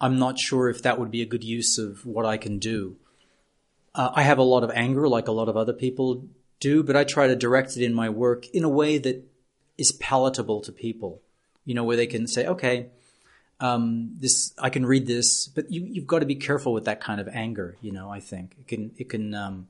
I'm 0.00 0.18
not 0.18 0.38
sure 0.38 0.68
if 0.68 0.82
that 0.82 0.98
would 0.98 1.10
be 1.10 1.22
a 1.22 1.26
good 1.26 1.44
use 1.44 1.78
of 1.78 2.06
what 2.06 2.24
I 2.24 2.36
can 2.36 2.58
do. 2.58 2.96
Uh, 3.94 4.10
I 4.14 4.22
have 4.22 4.38
a 4.38 4.42
lot 4.42 4.64
of 4.64 4.70
anger, 4.70 5.08
like 5.08 5.28
a 5.28 5.32
lot 5.32 5.48
of 5.48 5.56
other 5.56 5.72
people 5.72 6.26
do, 6.60 6.82
but 6.82 6.96
I 6.96 7.04
try 7.04 7.26
to 7.26 7.36
direct 7.36 7.76
it 7.76 7.84
in 7.84 7.92
my 7.92 8.08
work 8.08 8.48
in 8.50 8.64
a 8.64 8.68
way 8.68 8.98
that 8.98 9.28
is 9.76 9.92
palatable 9.92 10.60
to 10.62 10.72
people. 10.72 11.20
You 11.64 11.74
know, 11.74 11.84
where 11.84 11.96
they 11.96 12.06
can 12.06 12.26
say, 12.26 12.46
okay, 12.46 12.88
um, 13.60 14.16
this 14.18 14.52
I 14.58 14.70
can 14.70 14.84
read 14.84 15.06
this, 15.06 15.46
but 15.46 15.70
you, 15.70 15.84
you've 15.84 16.06
got 16.06 16.18
to 16.18 16.26
be 16.26 16.34
careful 16.34 16.72
with 16.72 16.84
that 16.86 17.00
kind 17.00 17.20
of 17.20 17.28
anger. 17.28 17.76
You 17.80 17.92
know, 17.92 18.10
I 18.10 18.20
think 18.20 18.56
it 18.58 18.66
can 18.66 18.92
it 18.98 19.08
can 19.08 19.34
um, 19.34 19.68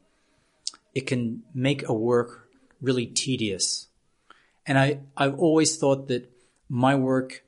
it 0.95 1.07
can 1.07 1.43
make 1.55 1.89
a 1.89 1.93
work 1.93 2.49
really 2.81 3.07
tedious. 3.07 3.89
And 4.67 4.79
I 4.79 5.01
I've 5.17 5.39
always 5.39 5.77
thought 5.77 6.09
that 6.09 6.31
my 6.69 6.95
work 6.95 7.45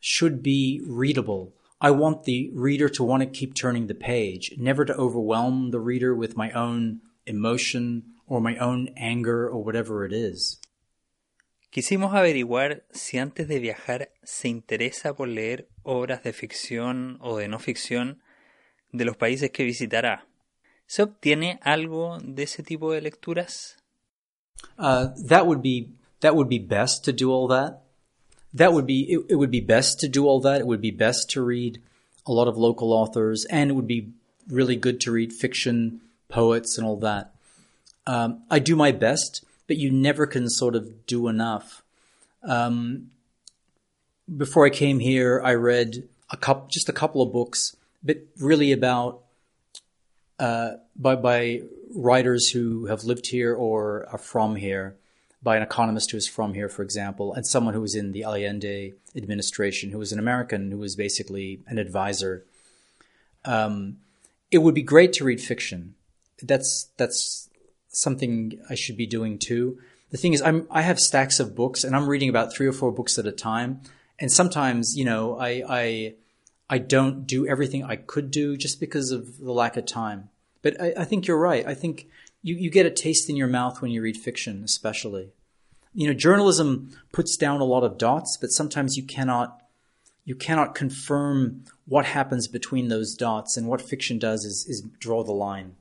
should 0.00 0.42
be 0.42 0.80
readable. 0.86 1.52
I 1.80 1.90
want 1.90 2.24
the 2.24 2.50
reader 2.54 2.88
to 2.88 3.04
want 3.04 3.22
to 3.22 3.26
keep 3.26 3.54
turning 3.54 3.86
the 3.86 3.94
page, 3.94 4.54
never 4.56 4.84
to 4.84 4.94
overwhelm 4.94 5.70
the 5.70 5.80
reader 5.80 6.14
with 6.14 6.36
my 6.36 6.50
own 6.52 7.00
emotion 7.26 8.14
or 8.26 8.40
my 8.40 8.56
own 8.56 8.88
anger 8.96 9.48
or 9.48 9.62
whatever 9.62 10.04
it 10.04 10.12
is. 10.12 10.60
Quisimos 11.70 12.14
averiguar 12.14 12.84
si 12.92 13.18
antes 13.18 13.48
de 13.48 13.58
viajar 13.58 14.10
se 14.22 14.48
interesa 14.48 15.14
por 15.16 15.26
leer 15.26 15.68
obras 15.82 16.22
de 16.22 16.32
ficción 16.32 17.18
o 17.20 17.36
de 17.36 17.48
no 17.48 17.58
ficción 17.58 18.22
de 18.92 19.04
los 19.04 19.16
países 19.16 19.50
que 19.50 19.64
visitará. 19.64 20.28
¿Se 20.86 21.02
obtiene 21.02 21.58
algo 21.62 22.18
de 22.22 22.44
ese 22.44 22.62
tipo 22.62 22.92
de 22.92 23.00
lecturas? 23.00 23.76
Uh, 24.78 25.08
that 25.28 25.46
would 25.46 25.62
be 25.62 25.90
that 26.20 26.34
would 26.34 26.48
be 26.48 26.58
best 26.58 27.04
to 27.04 27.12
do 27.12 27.32
all 27.32 27.48
that. 27.48 27.83
That 28.54 28.72
would 28.72 28.86
be 28.86 29.02
it, 29.12 29.26
it 29.30 29.34
would 29.34 29.50
be 29.50 29.60
best 29.60 29.98
to 30.00 30.08
do 30.08 30.26
all 30.26 30.40
that. 30.40 30.60
It 30.60 30.66
would 30.66 30.80
be 30.80 30.92
best 30.92 31.28
to 31.30 31.42
read 31.42 31.82
a 32.26 32.32
lot 32.32 32.48
of 32.48 32.56
local 32.56 32.92
authors, 32.92 33.44
and 33.46 33.70
it 33.70 33.74
would 33.74 33.88
be 33.88 34.12
really 34.48 34.76
good 34.76 35.00
to 35.02 35.12
read 35.12 35.32
fiction, 35.32 36.00
poets, 36.28 36.78
and 36.78 36.86
all 36.86 36.96
that. 36.96 37.34
Um, 38.06 38.42
I 38.50 38.58
do 38.58 38.76
my 38.76 38.92
best, 38.92 39.44
but 39.66 39.76
you 39.76 39.90
never 39.90 40.26
can 40.26 40.48
sort 40.48 40.76
of 40.76 41.06
do 41.06 41.28
enough. 41.28 41.82
Um, 42.42 43.10
before 44.36 44.64
I 44.64 44.70
came 44.70 45.00
here, 45.00 45.40
I 45.44 45.54
read 45.54 46.08
a 46.30 46.36
couple, 46.36 46.68
just 46.68 46.88
a 46.88 46.92
couple 46.92 47.22
of 47.22 47.32
books, 47.32 47.76
but 48.02 48.18
really 48.38 48.72
about 48.72 49.22
uh, 50.38 50.72
by 50.96 51.16
by 51.16 51.62
writers 51.94 52.50
who 52.50 52.86
have 52.86 53.04
lived 53.04 53.26
here 53.28 53.54
or 53.54 54.06
are 54.10 54.18
from 54.18 54.56
here, 54.56 54.96
by 55.44 55.56
an 55.56 55.62
economist 55.62 56.10
who 56.10 56.16
is 56.16 56.26
from 56.26 56.54
here, 56.54 56.70
for 56.70 56.82
example, 56.82 57.34
and 57.34 57.46
someone 57.46 57.74
who 57.74 57.82
was 57.82 57.94
in 57.94 58.12
the 58.12 58.24
Allende 58.24 58.94
administration, 59.14 59.90
who 59.90 59.98
was 59.98 60.10
an 60.10 60.18
American, 60.18 60.70
who 60.70 60.78
was 60.78 60.96
basically 60.96 61.60
an 61.66 61.78
advisor. 61.78 62.44
Um, 63.44 63.98
it 64.50 64.58
would 64.58 64.74
be 64.74 64.82
great 64.82 65.12
to 65.14 65.24
read 65.24 65.40
fiction. 65.40 65.94
That's 66.42 66.88
that's 66.96 67.50
something 67.88 68.58
I 68.70 68.74
should 68.74 68.96
be 68.96 69.06
doing 69.06 69.38
too. 69.38 69.78
The 70.10 70.16
thing 70.16 70.32
is, 70.32 70.40
I'm 70.40 70.66
I 70.70 70.80
have 70.80 70.98
stacks 70.98 71.38
of 71.38 71.54
books, 71.54 71.84
and 71.84 71.94
I'm 71.94 72.08
reading 72.08 72.30
about 72.30 72.54
three 72.54 72.66
or 72.66 72.72
four 72.72 72.90
books 72.90 73.18
at 73.18 73.26
a 73.26 73.32
time. 73.32 73.82
And 74.18 74.32
sometimes, 74.32 74.96
you 74.96 75.04
know, 75.04 75.38
I 75.38 75.62
I 75.68 76.14
I 76.70 76.78
don't 76.78 77.26
do 77.26 77.46
everything 77.46 77.84
I 77.84 77.96
could 77.96 78.30
do 78.30 78.56
just 78.56 78.80
because 78.80 79.10
of 79.10 79.38
the 79.38 79.52
lack 79.52 79.76
of 79.76 79.84
time. 79.84 80.30
But 80.62 80.80
I, 80.80 80.94
I 80.98 81.04
think 81.04 81.26
you're 81.26 81.38
right. 81.38 81.66
I 81.66 81.74
think 81.74 82.08
you, 82.44 82.54
you 82.56 82.70
get 82.70 82.86
a 82.86 82.90
taste 82.90 83.30
in 83.30 83.36
your 83.36 83.48
mouth 83.48 83.80
when 83.80 83.90
you 83.90 84.02
read 84.02 84.16
fiction, 84.18 84.62
especially. 84.64 85.32
You 85.94 86.06
know, 86.06 86.14
journalism 86.14 86.90
puts 87.10 87.36
down 87.36 87.60
a 87.60 87.64
lot 87.64 87.84
of 87.84 87.96
dots, 87.96 88.36
but 88.36 88.50
sometimes 88.50 88.96
you 88.96 89.02
cannot 89.02 89.60
you 90.26 90.34
cannot 90.34 90.74
confirm 90.74 91.64
what 91.86 92.06
happens 92.06 92.48
between 92.48 92.88
those 92.88 93.14
dots, 93.14 93.58
and 93.58 93.66
what 93.66 93.82
fiction 93.82 94.18
does 94.18 94.44
is, 94.44 94.66
is 94.66 94.82
draw 94.98 95.22
the 95.22 95.32
line. 95.32 95.76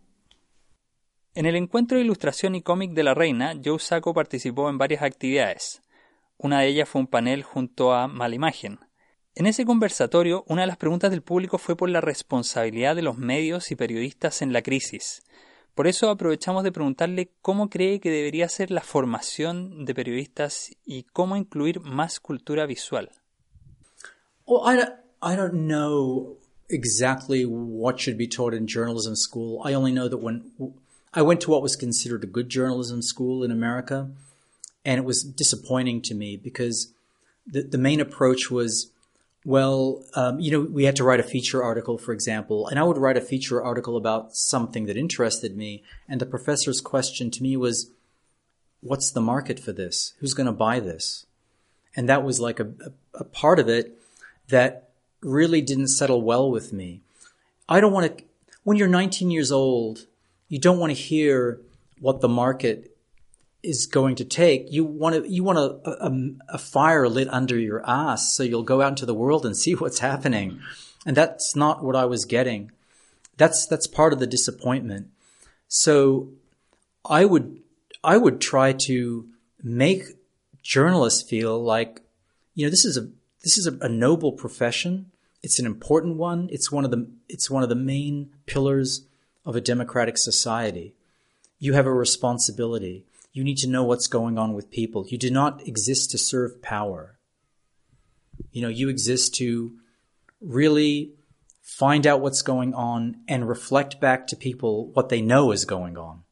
En 1.35 1.45
el 1.45 1.55
encuentro 1.55 1.97
de 1.97 2.03
ilustración 2.03 2.53
y 2.55 2.61
cómic 2.61 2.91
de 2.91 3.03
la 3.03 3.13
reina, 3.13 3.55
Joe 3.63 3.79
Sacco 3.79 4.13
participó 4.13 4.69
en 4.69 4.77
varias 4.77 5.01
actividades. 5.01 5.81
Una 6.37 6.59
de 6.59 6.67
ellas 6.67 6.89
fue 6.89 7.01
un 7.01 7.07
panel 7.07 7.43
junto 7.43 7.93
a 7.93 8.07
Malaimagen. 8.07 8.79
En 9.33 9.47
ese 9.47 9.65
conversatorio, 9.65 10.43
una 10.47 10.61
de 10.61 10.67
las 10.67 10.77
preguntas 10.77 11.09
del 11.09 11.23
público 11.23 11.57
fue 11.57 11.75
por 11.75 11.89
la 11.89 12.01
responsabilidad 12.01 12.95
de 12.95 13.01
los 13.01 13.17
medios 13.17 13.71
y 13.71 13.75
periodistas 13.75 14.41
en 14.41 14.53
la 14.53 14.61
crisis. 14.61 15.23
Por 15.75 15.87
eso 15.87 16.09
aprovechamos 16.09 16.63
de 16.63 16.71
preguntarle 16.71 17.31
cómo 17.41 17.69
cree 17.69 17.99
que 17.99 18.11
debería 18.11 18.47
ser 18.47 18.69
la 18.69 18.81
formación 18.81 19.85
de 19.85 19.95
periodistas 19.95 20.71
y 20.85 21.03
cómo 21.13 21.35
incluir 21.35 21.79
más 21.79 22.19
cultura 22.19 22.65
visual. 22.67 23.09
Well, 24.45 24.61
I 24.65 24.77
don't, 24.77 24.93
I 25.21 25.35
don't 25.35 25.67
know 25.67 26.37
exactly 26.69 27.45
what 27.45 27.99
should 27.99 28.17
be 28.17 28.27
taught 28.27 28.53
in 28.53 28.67
journalism 28.67 29.15
school. 29.15 29.61
I 29.65 29.73
only 29.73 29.91
know 29.91 30.07
that 30.09 30.21
when 30.21 30.51
I 31.13 31.21
went 31.21 31.41
to 31.41 31.51
what 31.51 31.61
was 31.61 31.75
considered 31.75 32.23
a 32.23 32.27
good 32.27 32.49
journalism 32.49 33.01
school 33.01 33.43
in 33.43 33.51
America, 33.51 34.09
and 34.85 34.99
it 34.99 35.05
was 35.05 35.23
disappointing 35.23 36.01
to 36.03 36.13
me 36.13 36.37
because 36.37 36.93
the, 37.47 37.63
the 37.63 37.77
main 37.77 37.99
approach 37.99 38.51
was, 38.51 38.91
well, 39.45 40.03
um, 40.15 40.39
you 40.39 40.51
know, 40.51 40.61
we 40.61 40.85
had 40.85 40.95
to 40.97 41.03
write 41.03 41.19
a 41.19 41.23
feature 41.23 41.63
article, 41.63 41.97
for 41.97 42.13
example, 42.13 42.67
and 42.67 42.79
I 42.79 42.83
would 42.83 42.97
write 42.97 43.17
a 43.17 43.21
feature 43.21 43.61
article 43.61 43.97
about 43.97 44.35
something 44.35 44.85
that 44.85 44.97
interested 44.97 45.57
me, 45.57 45.83
and 46.07 46.21
the 46.21 46.25
professor's 46.25 46.81
question 46.81 47.29
to 47.31 47.43
me 47.43 47.57
was, 47.57 47.91
what's 48.81 49.11
the 49.11 49.21
market 49.21 49.59
for 49.59 49.71
this? 49.71 50.13
Who's 50.19 50.33
going 50.33 50.47
to 50.47 50.53
buy 50.53 50.79
this? 50.79 51.25
And 51.95 52.09
that 52.09 52.23
was 52.23 52.39
like 52.39 52.59
a, 52.59 52.73
a, 53.13 53.19
a 53.19 53.23
part 53.23 53.59
of 53.59 53.69
it 53.69 53.99
that 54.49 54.89
really 55.21 55.61
didn't 55.61 55.87
settle 55.87 56.21
well 56.21 56.49
with 56.49 56.73
me. 56.73 57.01
I 57.69 57.79
don't 57.79 57.93
want 57.93 58.17
to, 58.17 58.23
when 58.63 58.77
you're 58.77 58.87
19 58.87 59.29
years 59.29 59.51
old 59.51 60.07
you 60.53 60.59
don't 60.59 60.77
want 60.77 60.91
to 60.91 61.01
hear 61.01 61.59
what 61.99 62.21
the 62.21 62.29
market 62.29 62.92
is 63.63 63.85
going 63.85 64.15
to 64.15 64.25
take. 64.25 64.71
You 64.71 64.83
want 64.83 65.15
to, 65.15 65.29
you 65.29 65.43
want 65.43 65.57
a, 65.57 66.05
a, 66.05 66.11
a, 66.49 66.57
fire 66.57 67.07
lit 67.07 67.29
under 67.29 67.57
your 67.57 67.81
ass 67.89 68.35
so 68.35 68.43
you'll 68.43 68.63
go 68.63 68.81
out 68.81 68.89
into 68.89 69.05
the 69.05 69.13
world 69.13 69.45
and 69.45 69.55
see 69.57 69.73
what's 69.73 69.99
happening. 69.99 70.59
And 71.05 71.17
that's 71.17 71.55
not 71.55 71.83
what 71.83 71.95
I 71.95 72.05
was 72.05 72.25
getting. 72.25 72.71
That's, 73.37 73.65
that's 73.65 73.87
part 73.87 74.13
of 74.13 74.19
the 74.19 74.27
disappointment. 74.27 75.07
So 75.67 76.29
I 77.05 77.25
would, 77.25 77.59
I 78.03 78.17
would 78.17 78.41
try 78.41 78.73
to 78.73 79.27
make 79.63 80.03
journalists 80.61 81.27
feel 81.27 81.61
like, 81.61 82.01
you 82.53 82.65
know, 82.65 82.69
this 82.69 82.85
is 82.85 82.97
a, 82.97 83.09
this 83.41 83.57
is 83.57 83.65
a, 83.65 83.77
a 83.81 83.89
noble 83.89 84.33
profession. 84.33 85.11
It's 85.41 85.59
an 85.59 85.65
important 85.65 86.17
one. 86.17 86.47
It's 86.51 86.71
one 86.71 86.85
of 86.85 86.91
the, 86.91 87.07
it's 87.27 87.49
one 87.49 87.63
of 87.63 87.69
the 87.69 87.75
main 87.75 88.29
pillars 88.45 89.05
of 89.45 89.55
a 89.55 89.61
democratic 89.61 90.17
society. 90.17 90.93
You 91.59 91.73
have 91.73 91.85
a 91.85 91.93
responsibility. 91.93 93.05
You 93.33 93.43
need 93.43 93.57
to 93.57 93.67
know 93.67 93.83
what's 93.83 94.07
going 94.07 94.37
on 94.37 94.53
with 94.53 94.69
people. 94.69 95.05
You 95.07 95.17
do 95.17 95.31
not 95.31 95.67
exist 95.67 96.11
to 96.11 96.17
serve 96.19 96.61
power. 96.61 97.17
You 98.51 98.61
know, 98.61 98.69
you 98.69 98.89
exist 98.89 99.33
to 99.35 99.71
really 100.39 101.15
find 101.63 102.05
out 102.05 102.21
what's 102.21 102.43
going 102.43 102.75
on 102.75 103.15
and 103.27 103.49
reflect 103.49 103.99
back 103.99 104.27
to 104.27 104.35
people 104.35 104.91
what 104.93 105.09
they 105.09 105.21
know 105.21 105.51
is 105.51 105.65
going 105.65 105.97
on. 105.97 106.25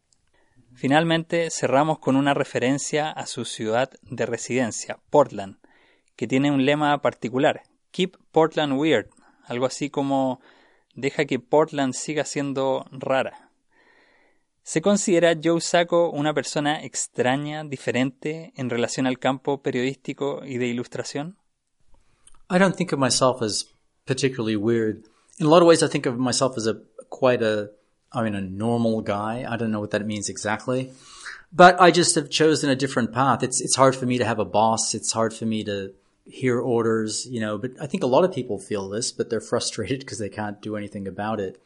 Finalmente, 0.75 1.49
cerramos 1.49 1.99
con 1.99 2.15
una 2.15 2.33
referencia 2.33 3.09
a 3.09 3.25
su 3.25 3.45
ciudad 3.45 3.91
de 4.03 4.25
residencia, 4.25 4.99
Portland, 5.09 5.57
que 6.15 6.27
tiene 6.27 6.51
un 6.51 6.65
lema 6.65 7.01
particular, 7.01 7.63
Keep 7.91 8.17
Portland 8.31 8.79
Weird, 8.79 9.09
algo 9.45 9.65
así 9.65 9.89
como 9.89 10.39
deja 10.95 11.25
que 11.25 11.39
Portland 11.39 11.93
siga 11.93 12.25
siendo 12.25 12.85
rara. 12.91 13.50
¿Se 14.63 14.81
considera 14.81 15.35
Joe 15.43 15.59
Sacco 15.59 16.11
una 16.11 16.33
persona 16.33 16.83
extraña, 16.83 17.63
diferente 17.63 18.53
en 18.55 18.69
relación 18.69 19.07
al 19.07 19.17
campo 19.17 19.61
periodístico 19.61 20.41
y 20.45 20.57
de 20.57 20.67
ilustración? 20.67 21.37
I 22.49 22.59
don't 22.59 22.75
think 22.75 22.91
of 22.93 22.99
myself 22.99 23.41
as 23.41 23.65
particularly 24.05 24.55
weird. 24.55 25.05
In 25.39 25.47
a 25.47 25.49
lot 25.49 25.61
of 25.61 25.67
ways, 25.67 25.81
I 25.81 25.87
think 25.87 26.05
of 26.05 26.17
myself 26.17 26.57
as 26.57 26.67
a 26.67 26.75
quite 27.09 27.41
a, 27.41 27.71
I 28.13 28.21
mean, 28.21 28.35
a 28.35 28.41
normal 28.41 29.01
guy. 29.01 29.45
I 29.49 29.57
don't 29.57 29.71
know 29.71 29.79
what 29.79 29.91
that 29.91 30.05
means 30.05 30.29
exactly, 30.29 30.91
but 31.51 31.79
I 31.79 31.91
just 31.91 32.15
have 32.15 32.29
chosen 32.29 32.69
a 32.69 32.75
different 32.75 33.11
path. 33.13 33.41
It's 33.41 33.61
it's 33.61 33.75
hard 33.75 33.95
for 33.95 34.05
me 34.05 34.17
to 34.17 34.25
have 34.25 34.39
a 34.39 34.45
boss. 34.45 34.93
It's 34.93 35.11
hard 35.13 35.33
for 35.33 35.45
me 35.45 35.63
to 35.63 35.93
hear 36.25 36.59
orders, 36.59 37.25
you 37.25 37.39
know. 37.39 37.57
But 37.57 37.71
I 37.81 37.87
think 37.87 38.03
a 38.03 38.07
lot 38.07 38.25
of 38.25 38.33
people 38.33 38.59
feel 38.59 38.89
this, 38.89 39.11
but 39.11 39.29
they're 39.29 39.41
frustrated 39.41 40.01
because 40.01 40.19
they 40.19 40.29
can't 40.29 40.61
do 40.61 40.75
anything 40.75 41.07
about 41.07 41.39
it. 41.39 41.59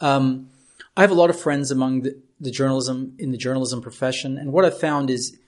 Um, 0.00 0.48
I 0.96 1.00
have 1.00 1.10
a 1.10 1.14
lot 1.14 1.30
of 1.30 1.40
friends 1.40 1.70
among 1.70 2.02
the, 2.02 2.20
the 2.38 2.50
journalism 2.50 3.14
in 3.18 3.30
the 3.30 3.38
journalism 3.38 3.80
profession, 3.80 4.36
and 4.36 4.52
what 4.52 4.64
I've 4.64 4.78
found 4.78 5.08
is 5.08 5.38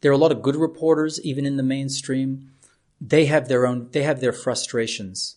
there 0.00 0.10
are 0.10 0.14
a 0.14 0.18
lot 0.18 0.32
of 0.32 0.42
good 0.42 0.56
reporters, 0.56 1.20
even 1.22 1.46
in 1.46 1.56
the 1.56 1.62
mainstream. 1.62 2.52
They 3.00 3.26
have 3.26 3.48
their 3.48 3.66
own, 3.66 3.88
they 3.90 4.02
have 4.02 4.20
their 4.20 4.32
frustrations. 4.32 5.36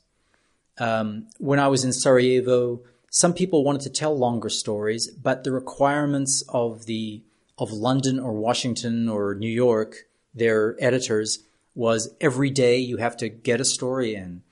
Um, 0.78 1.28
when 1.40 1.60
I 1.60 1.70
was 1.70 1.84
in 1.84 1.92
Sarajevo, 1.92 2.82
some 3.10 3.34
people 3.34 3.64
wanted 3.64 3.82
to 3.82 3.90
tell 3.90 4.16
longer 4.16 4.50
stories, 4.50 5.10
but 5.10 5.44
the 5.44 5.52
requirements 5.52 6.44
of 6.50 6.86
the 6.86 7.24
of 7.58 7.72
London 7.72 8.20
or 8.20 8.34
Washington 8.34 9.10
or 9.10 9.34
New 9.34 9.50
York, 9.50 10.08
their 10.36 10.76
editors, 10.80 11.40
was 11.74 12.14
every 12.22 12.52
day 12.52 12.78
you 12.78 12.98
have 12.98 13.18
to 13.18 13.30
get 13.30 13.60
a 13.60 13.66
story 13.66 14.14
in. 14.14 14.44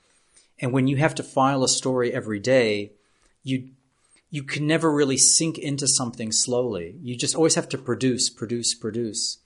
And 0.58 0.72
when 0.72 0.88
you 0.88 0.96
have 0.96 1.14
to 1.16 1.22
file 1.22 1.62
a 1.62 1.68
story 1.68 2.12
every 2.12 2.40
day, 2.40 2.92
you 3.44 3.68
you 4.30 4.42
can 4.42 4.66
never 4.66 4.90
really 4.92 5.16
sink 5.16 5.58
into 5.58 5.86
something 5.86 6.32
slowly. 6.32 6.96
You 7.02 7.16
just 7.16 7.34
always 7.34 7.54
have 7.54 7.68
to 7.70 7.78
produce, 7.78 8.28
produce, 8.28 8.74
produce. 8.74 9.38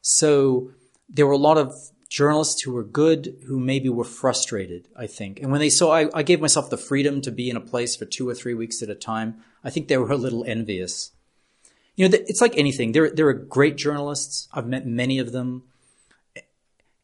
So 0.00 0.70
there 1.08 1.26
were 1.26 1.32
a 1.32 1.38
lot 1.38 1.58
of 1.58 1.74
journalists 2.08 2.62
who 2.62 2.72
were 2.72 2.84
good 2.84 3.36
who 3.46 3.58
maybe 3.58 3.88
were 3.88 4.04
frustrated, 4.04 4.88
I 4.96 5.06
think. 5.06 5.40
And 5.40 5.50
when 5.50 5.60
they 5.60 5.70
saw 5.70 5.92
I, 5.92 6.08
I 6.14 6.22
gave 6.22 6.40
myself 6.40 6.70
the 6.70 6.76
freedom 6.76 7.20
to 7.22 7.32
be 7.32 7.50
in 7.50 7.56
a 7.56 7.60
place 7.60 7.96
for 7.96 8.04
two 8.04 8.28
or 8.28 8.34
three 8.34 8.54
weeks 8.54 8.82
at 8.82 8.88
a 8.88 8.94
time, 8.94 9.42
I 9.62 9.70
think 9.70 9.88
they 9.88 9.96
were 9.96 10.12
a 10.12 10.16
little 10.16 10.44
envious. 10.44 11.10
You 11.96 12.08
know, 12.08 12.18
it's 12.26 12.40
like 12.40 12.56
anything. 12.56 12.92
There, 12.92 13.10
there 13.10 13.28
are 13.28 13.34
great 13.34 13.76
journalists. 13.76 14.48
I've 14.52 14.66
met 14.66 14.86
many 14.86 15.18
of 15.18 15.32
them. 15.32 15.64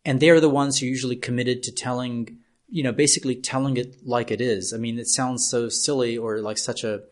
And 0.04 0.18
they're 0.18 0.40
the 0.40 0.48
ones 0.48 0.78
who 0.78 0.86
are 0.86 0.88
usually 0.88 1.16
committed 1.16 1.62
to 1.64 1.72
telling 1.72 2.38
you 2.70 2.84
know, 2.84 2.92
basically 2.92 3.34
telling 3.34 3.76
it 3.76 4.06
like 4.06 4.30
it 4.30 4.40
is. 4.40 4.72
I 4.72 4.76
mean, 4.76 4.98
it 4.98 5.08
sounds 5.08 5.48
so 5.48 5.68
silly 5.68 6.16
or 6.16 6.38
like 6.38 6.56
such 6.56 6.84
a 6.84 7.02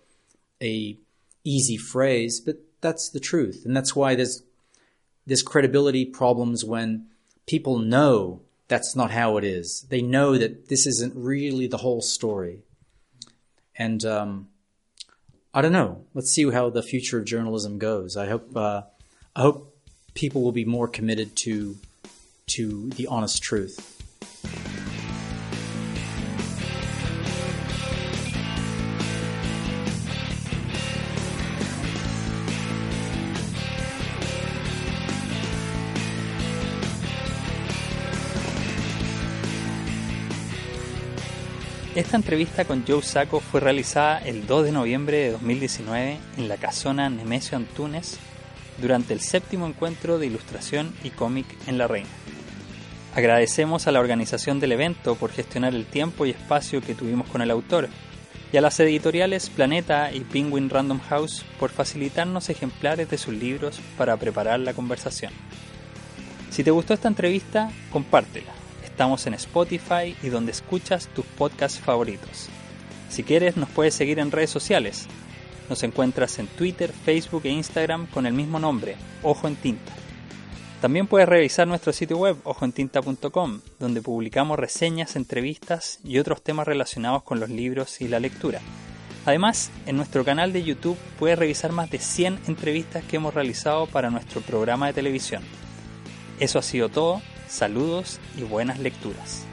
a 0.63 0.99
easy 1.45 1.77
phrase, 1.77 2.41
but 2.41 2.57
that's 2.81 3.09
the 3.09 3.21
truth, 3.21 3.63
and 3.65 3.77
that's 3.77 3.95
why 3.97 4.15
there's 4.15 4.43
there's 5.27 5.43
credibility 5.43 6.07
problems 6.07 6.65
when 6.65 7.07
people 7.47 7.79
know 7.79 8.41
that's 8.69 8.97
not 8.97 9.11
how 9.11 9.37
it 9.37 9.45
is. 9.45 9.87
They 9.91 10.01
know 10.01 10.39
that 10.39 10.69
this 10.69 10.87
isn't 10.87 11.15
really 11.17 11.67
the 11.67 11.79
whole 11.79 12.01
story, 12.01 12.61
and 13.77 14.05
um, 14.05 14.49
I 15.53 15.63
don't 15.63 15.73
know. 15.73 16.05
Let's 16.15 16.31
see 16.31 16.51
how 16.51 16.71
the 16.71 16.83
future 16.83 17.19
of 17.19 17.25
journalism 17.25 17.79
goes. 17.79 18.17
I 18.17 18.27
hope 18.29 18.57
uh, 18.57 18.83
I 19.35 19.41
hope 19.43 19.77
people 20.15 20.43
will 20.43 20.53
be 20.53 20.65
more 20.65 20.89
committed 20.89 21.37
to 21.37 21.77
to 22.49 22.91
the 22.91 23.07
honest 23.07 23.43
truth. 23.43 23.98
Esta 41.99 42.17
entrevista 42.17 42.65
con 42.65 42.85
Joe 42.87 43.03
Sacco 43.03 43.41
fue 43.41 43.59
realizada 43.59 44.19
el 44.19 44.47
2 44.47 44.67
de 44.67 44.71
noviembre 44.71 45.17
de 45.17 45.33
2019 45.33 46.19
en 46.37 46.49
la 46.49 46.57
casona 46.57 47.11
Nemesio 47.11 47.59
Antunes 47.59 48.21
durante 48.81 49.13
el 49.13 49.21
séptimo 49.21 49.67
encuentro 49.67 50.17
de 50.17 50.27
ilustración 50.27 50.95
y 51.03 51.11
cómic 51.11 51.45
en 51.67 51.77
La 51.77 51.89
Reina. 51.89 52.09
Agradecemos 53.17 53.89
a 53.89 53.91
la 53.91 53.99
organización 53.99 54.61
del 54.61 54.71
evento 54.71 55.17
por 55.17 55.33
gestionar 55.33 55.75
el 55.75 55.87
tiempo 55.87 56.25
y 56.25 56.31
espacio 56.31 56.81
que 56.83 56.95
tuvimos 56.95 57.27
con 57.31 57.43
el 57.43 57.51
autor 57.51 57.89
y 58.53 58.57
a 58.57 58.61
las 58.61 58.79
editoriales 58.79 59.51
Planeta 59.51 60.13
y 60.13 60.21
Penguin 60.21 60.71
Random 60.71 61.01
House 61.01 61.45
por 61.59 61.71
facilitarnos 61.71 62.49
ejemplares 62.49 63.11
de 63.11 63.19
sus 63.19 63.35
libros 63.35 63.81
para 63.97 64.17
preparar 64.17 64.61
la 64.61 64.73
conversación. 64.73 65.33
Si 66.51 66.63
te 66.63 66.71
gustó 66.71 66.95
esta 66.95 67.09
entrevista, 67.09 67.73
compártela 67.91 68.68
Estamos 68.99 69.29
en 69.29 69.35
Spotify 69.35 70.17
y 70.25 70.29
donde 70.29 70.51
escuchas 70.51 71.07
tus 71.15 71.25
podcasts 71.25 71.79
favoritos. 71.79 72.49
Si 73.09 73.23
quieres, 73.23 73.57
nos 73.57 73.69
puedes 73.69 73.95
seguir 73.95 74.19
en 74.19 74.33
redes 74.33 74.51
sociales. 74.51 75.07
Nos 75.69 75.85
encuentras 75.85 76.41
en 76.41 76.49
Twitter, 76.49 76.93
Facebook 77.05 77.43
e 77.45 77.51
Instagram 77.51 78.09
con 78.09 78.27
el 78.27 78.33
mismo 78.33 78.59
nombre, 78.59 78.97
Ojo 79.23 79.47
en 79.47 79.55
Tinta. 79.55 79.93
También 80.81 81.07
puedes 81.07 81.29
revisar 81.29 81.69
nuestro 81.69 81.93
sitio 81.93 82.17
web 82.17 82.39
ojoentinta.com, 82.43 83.61
donde 83.79 84.03
publicamos 84.03 84.59
reseñas, 84.59 85.15
entrevistas 85.15 86.01
y 86.03 86.19
otros 86.19 86.43
temas 86.43 86.67
relacionados 86.67 87.23
con 87.23 87.39
los 87.39 87.51
libros 87.51 88.01
y 88.01 88.09
la 88.09 88.19
lectura. 88.19 88.61
Además, 89.27 89.71
en 89.87 89.97
nuestro 89.97 90.25
canal 90.25 90.53
de 90.53 90.65
YouTube 90.65 90.99
puedes 91.21 91.39
revisar 91.39 91.71
más 91.71 91.89
de 91.89 92.01
100 92.01 92.41
entrevistas 92.49 93.05
que 93.05 93.15
hemos 93.15 93.33
realizado 93.33 93.87
para 93.87 94.11
nuestro 94.11 94.41
programa 94.41 94.89
de 94.89 94.95
televisión. 94.95 95.45
Eso 96.41 96.59
ha 96.59 96.63
sido 96.63 96.89
todo 96.89 97.23
Saludos 97.49 98.21
y 98.37 98.43
buenas 98.43 98.79
lecturas. 98.79 99.48